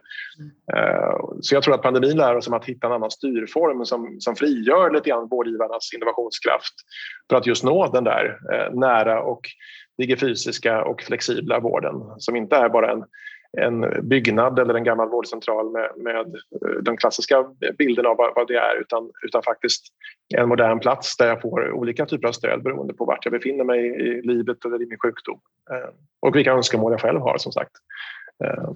[0.77, 4.15] Eh, så jag tror att pandemin lär oss om att hitta en annan styrform som,
[4.19, 6.73] som frigör lite grann vårdgivarnas innovationskraft
[7.29, 9.41] för att just nå den där eh, nära och
[9.97, 13.03] digifysiska och flexibla vården som inte är bara en
[13.57, 17.45] en byggnad eller en gammal vårdcentral med, med eh, den klassiska
[17.77, 19.85] bilden av vad, vad, det är utan, utan faktiskt
[20.35, 23.63] en modern plats där jag får olika typer av stöd beroende på vart jag befinner
[23.63, 25.39] mig i livet eller i min sjukdom.
[25.71, 25.89] Eh,
[26.19, 27.71] och vilka önskemål jag själv har som sagt.
[28.43, 28.71] Eh.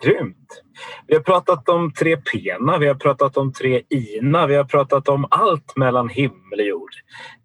[0.00, 0.62] Grymt!
[1.06, 2.38] Vi har pratat om tre p
[2.80, 6.90] vi har pratat om tre i vi har pratat om allt mellan himmel och jord.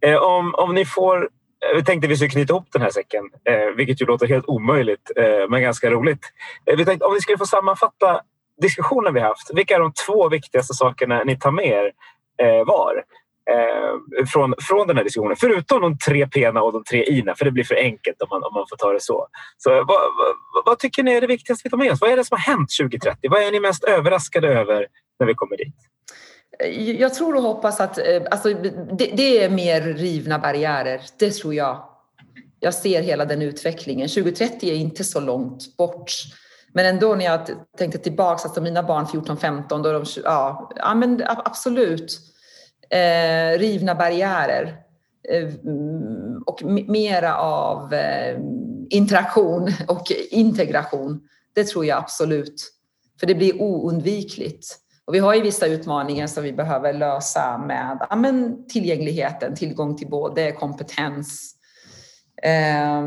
[0.06, 1.30] Eh, om, om ni får
[1.66, 4.46] Eh, vi tänkte vi skulle knyta ihop den här säcken, eh, vilket ju låter helt
[4.48, 6.26] omöjligt eh, men ganska roligt.
[6.66, 8.22] Eh, vi tänkte om vi skulle få sammanfatta
[8.62, 9.52] diskussionen vi haft.
[9.54, 11.92] Vilka är de två viktigaste sakerna ni tar med er
[12.42, 13.04] eh, var?
[14.34, 15.36] från, från den här diskussionen.
[15.40, 18.44] Förutom de tre p och de tre i för det blir för enkelt om man,
[18.44, 19.28] om man får ta det så.
[19.58, 22.02] så vad, vad, vad, tycker ni är det viktigaste vi tar med oss?
[22.02, 23.30] Vad är det som har hänt 2030?
[23.30, 24.88] Vad är ni mest överraskade över
[25.20, 25.76] när vi kommer dit?
[26.60, 28.54] Eh, jag tror och hoppas att eh, alltså,
[28.98, 31.02] det, det, är mer rivna barriärer.
[31.20, 31.88] Det tror jag.
[32.60, 34.08] Jag ser hela den utvecklingen.
[34.08, 36.12] 2030 är inte så långt bort.
[36.74, 37.40] Men ändå när jag
[37.78, 42.20] tänkte tillbaka, alltså mina barn 14-15, då är de, ja, ja men absolut.
[42.90, 44.76] Eh, rivna barriärer.
[45.30, 48.40] Eh, mm, och mera av eh,
[48.90, 51.22] interaktion och integration.
[51.54, 52.72] Det tror jag absolut.
[53.20, 54.78] För det blir oundvikligt.
[55.06, 59.98] Och vi har ju vissa utmaningar som vi behöver lösa med ja, men tillgängligheten, tillgång
[59.98, 61.56] till både kompetens
[62.44, 63.02] eh,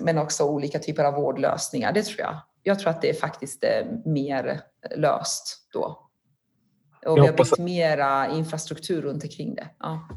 [0.00, 1.92] men också olika typer av vårdlösningar.
[1.92, 2.36] Det tror jag.
[2.62, 4.60] Jag tror att det är faktiskt är mer
[4.96, 6.00] löst då.
[7.06, 9.68] Och vi har byggt mera infrastruktur runt omkring det.
[9.78, 10.08] Ja.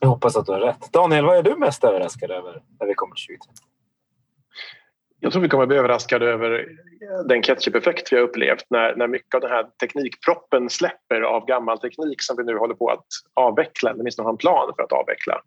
[0.00, 0.92] Jag hoppas att du har rätt.
[0.92, 3.73] Daniel, vad är du mest överraskad över när vi kommer till 2030?
[5.24, 8.96] Jag tror vi kommer att bli överraskade över eh, den ketchup-effekt vi har upplevt när,
[8.96, 12.88] när mycket av den här teknikproppen släpper av gammal teknik som vi nu håller på
[12.88, 15.40] att avveckla, eller åtminstone har en plan för att avveckla.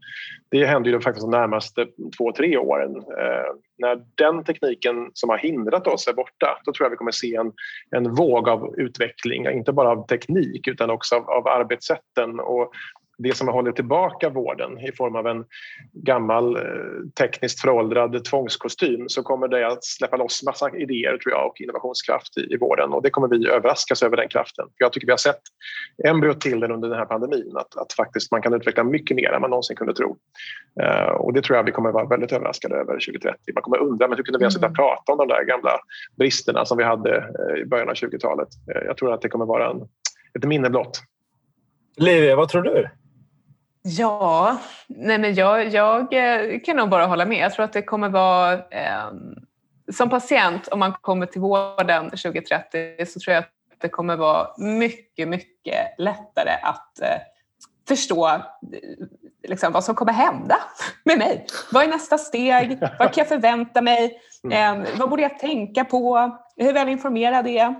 [0.51, 2.95] Det händer ju faktiskt de närmaste två, tre åren.
[2.95, 7.11] Eh, när den tekniken som har hindrat oss är borta, då tror jag vi kommer
[7.11, 7.51] se en,
[7.91, 12.71] en våg av utveckling, inte bara av teknik utan också av, av arbetssätten och
[13.17, 15.45] det som har hållit tillbaka vården i form av en
[15.93, 16.61] gammal eh,
[17.19, 22.37] tekniskt föråldrad tvångskostym så kommer det att släppa loss massa idéer tror jag och innovationskraft
[22.37, 24.65] i, i vården och det kommer vi överraskas över den kraften.
[24.77, 25.41] Jag tycker vi har sett
[26.05, 29.31] embryot till den under den här pandemin att, att faktiskt man kan utveckla mycket mer
[29.31, 30.17] än man någonsin kunde tro.
[30.83, 33.37] Uh, och det tror jag vi kommer vara väldigt överraskade över 2030.
[33.53, 35.71] Man kommer undra men hur kunde vi ens sitta och prata om de där gamla
[36.17, 38.47] bristerna som vi hade uh, i början av 20-talet.
[38.75, 39.81] Uh, jag tror att det kommer vara en,
[40.37, 41.01] ett minne blott.
[41.97, 42.89] Livia, vad tror du?
[43.89, 44.57] Ja,
[44.87, 47.37] nej men jag, jag eh, kan nog bara hålla med.
[47.37, 48.53] Jag tror att det kommer vara...
[48.53, 49.11] Eh,
[49.93, 54.47] som patient, om man kommer till vården 2030 så tror jag att det kommer vara
[54.57, 57.17] mycket, mycket lättare att eh,
[57.87, 58.39] förstå eh,
[59.47, 60.57] liksom, vad som kommer hända
[61.03, 61.45] med mig.
[61.71, 62.79] Vad är nästa steg?
[62.81, 64.21] Vad kan jag förvänta mig?
[64.51, 66.37] Eh, vad borde jag tänka på?
[66.55, 67.75] Hur väl informerad är jag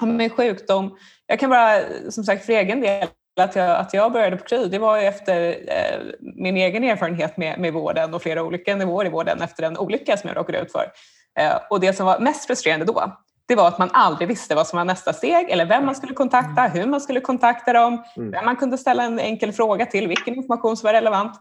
[0.00, 0.96] om min sjukdom?
[1.26, 3.08] Jag kan bara, som sagt, för egen del
[3.42, 7.58] att jag, att jag började på KRY det var efter eh, min egen erfarenhet med,
[7.58, 10.72] med vården och flera olika nivåer i vården efter en olycka som jag råkade ut
[10.72, 10.92] för.
[11.38, 13.16] Eh, och det som var mest frustrerande då,
[13.48, 16.14] det var att man aldrig visste vad som var nästa steg eller vem man skulle
[16.14, 16.78] kontakta, mm.
[16.78, 18.30] hur man skulle kontakta dem, mm.
[18.30, 21.32] vem man kunde ställa en enkel fråga till, vilken information som var relevant.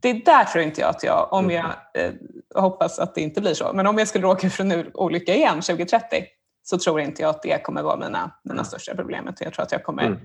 [0.00, 2.12] Det där tror inte jag att jag, om jag eh,
[2.54, 5.34] hoppas att det inte blir så, men om jag skulle råka ut för en olycka
[5.34, 6.24] igen 2030
[6.62, 9.30] så tror inte jag att det kommer vara mina, mina största problem.
[9.40, 10.18] Jag tror att jag kommer mm.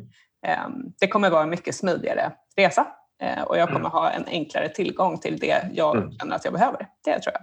[1.00, 2.88] Det kommer vara en mycket smidigare resa
[3.22, 3.92] eh, och jag kommer mm.
[3.92, 6.12] ha en enklare tillgång till det jag mm.
[6.12, 6.88] känner att jag behöver.
[7.06, 7.42] Det tror jag.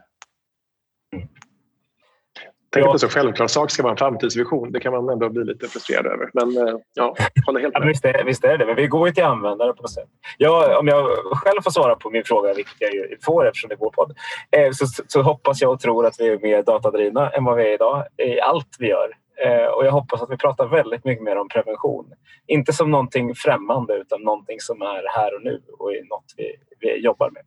[2.76, 4.72] Tänk att en så självklar sak ska vara en framtidsvision.
[4.72, 6.30] Det kan man ändå bli lite frustrerad över.
[6.32, 7.16] Men eh, ja,
[7.46, 7.82] håller helt med.
[7.82, 10.08] Ja, visst, är, visst är det Men vi går ju till användare på något sätt.
[10.38, 13.74] Jag, om jag själv får svara på min fråga, vilket jag ju får eftersom det
[13.74, 14.16] är vår podd,
[14.50, 17.62] eh, så, så hoppas jag och tror att vi är mer datadrivna än vad vi
[17.62, 19.10] är idag i allt vi gör.
[19.44, 22.12] Eh, och jag hoppas att vi pratar väldigt mycket mer om prevention.
[22.46, 26.56] Inte som någonting främmande utan någonting som är här och nu och är något vi,
[26.80, 27.42] vi jobbar med.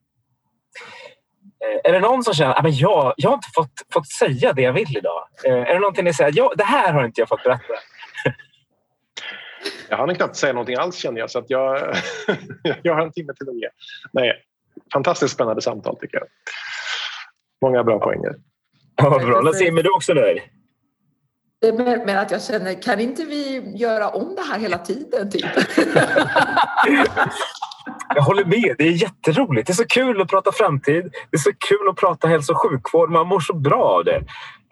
[1.63, 4.53] Eh, är det någon som känner att ah, jag, jag har inte fått, fått säga
[4.53, 5.27] det jag vill idag?
[5.45, 7.73] Eh, är det någonting ni säger ja, det här har inte jag fått berätta?
[9.89, 11.95] Jag hann knappt säga någonting alls känner jag så att jag,
[12.83, 13.69] jag har en timme till att ge.
[14.13, 14.33] Nej,
[14.93, 16.27] fantastiskt spännande samtal tycker jag.
[17.61, 18.35] Många bra poänger.
[18.95, 19.41] Ja, bra.
[19.41, 20.41] Nassim, är du också nöjd?
[21.61, 25.31] Men att jag känner, kan inte vi göra om det här hela tiden?
[25.31, 25.45] Typ?
[28.15, 28.75] Jag håller med.
[28.77, 29.67] Det är jätteroligt.
[29.67, 31.03] Det är så kul att prata framtid.
[31.31, 33.09] Det är så kul att prata hälso och sjukvård.
[33.09, 34.15] Man mår så bra av det.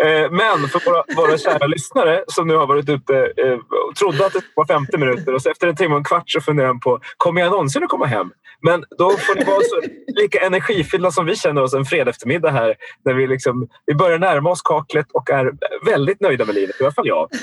[0.03, 3.53] Eh, men för våra, våra kära lyssnare som nu har varit ute eh,
[3.89, 6.29] och trodde att det var 50 minuter och så efter en timme och en kvart
[6.29, 8.31] så funderar de på kommer jag någonsin att komma hem?
[8.61, 9.81] Men då får ni vara så
[10.21, 12.75] lika energifyllda som vi känner oss en fredag eftermiddag här
[13.05, 15.51] när vi, liksom, vi börjar närma oss kaklet och är
[15.85, 17.29] väldigt nöjda med livet, i alla fall jag.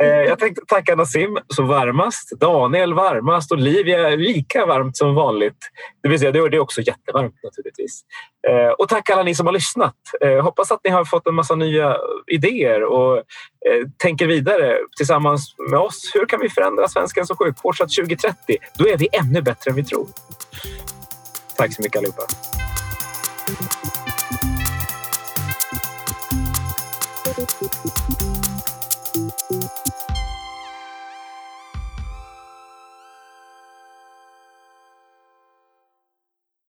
[0.00, 5.56] Eh, jag tänkte tacka Nassim så varmast, Daniel varmast och Livia lika varmt som vanligt.
[6.02, 8.04] Det vill säga, det är också jättevarmt naturligtvis.
[8.48, 9.94] Eh, och tack alla ni som har lyssnat.
[10.20, 11.96] Eh, hoppas att ni har fått en massa nya
[12.26, 16.10] idéer och eh, tänker vidare tillsammans med oss.
[16.14, 19.42] Hur kan vi förändra svensk hälso och sjukvård så att 2030, då är vi ännu
[19.42, 20.08] bättre än vi tror.
[21.56, 22.22] Tack så mycket allihopa.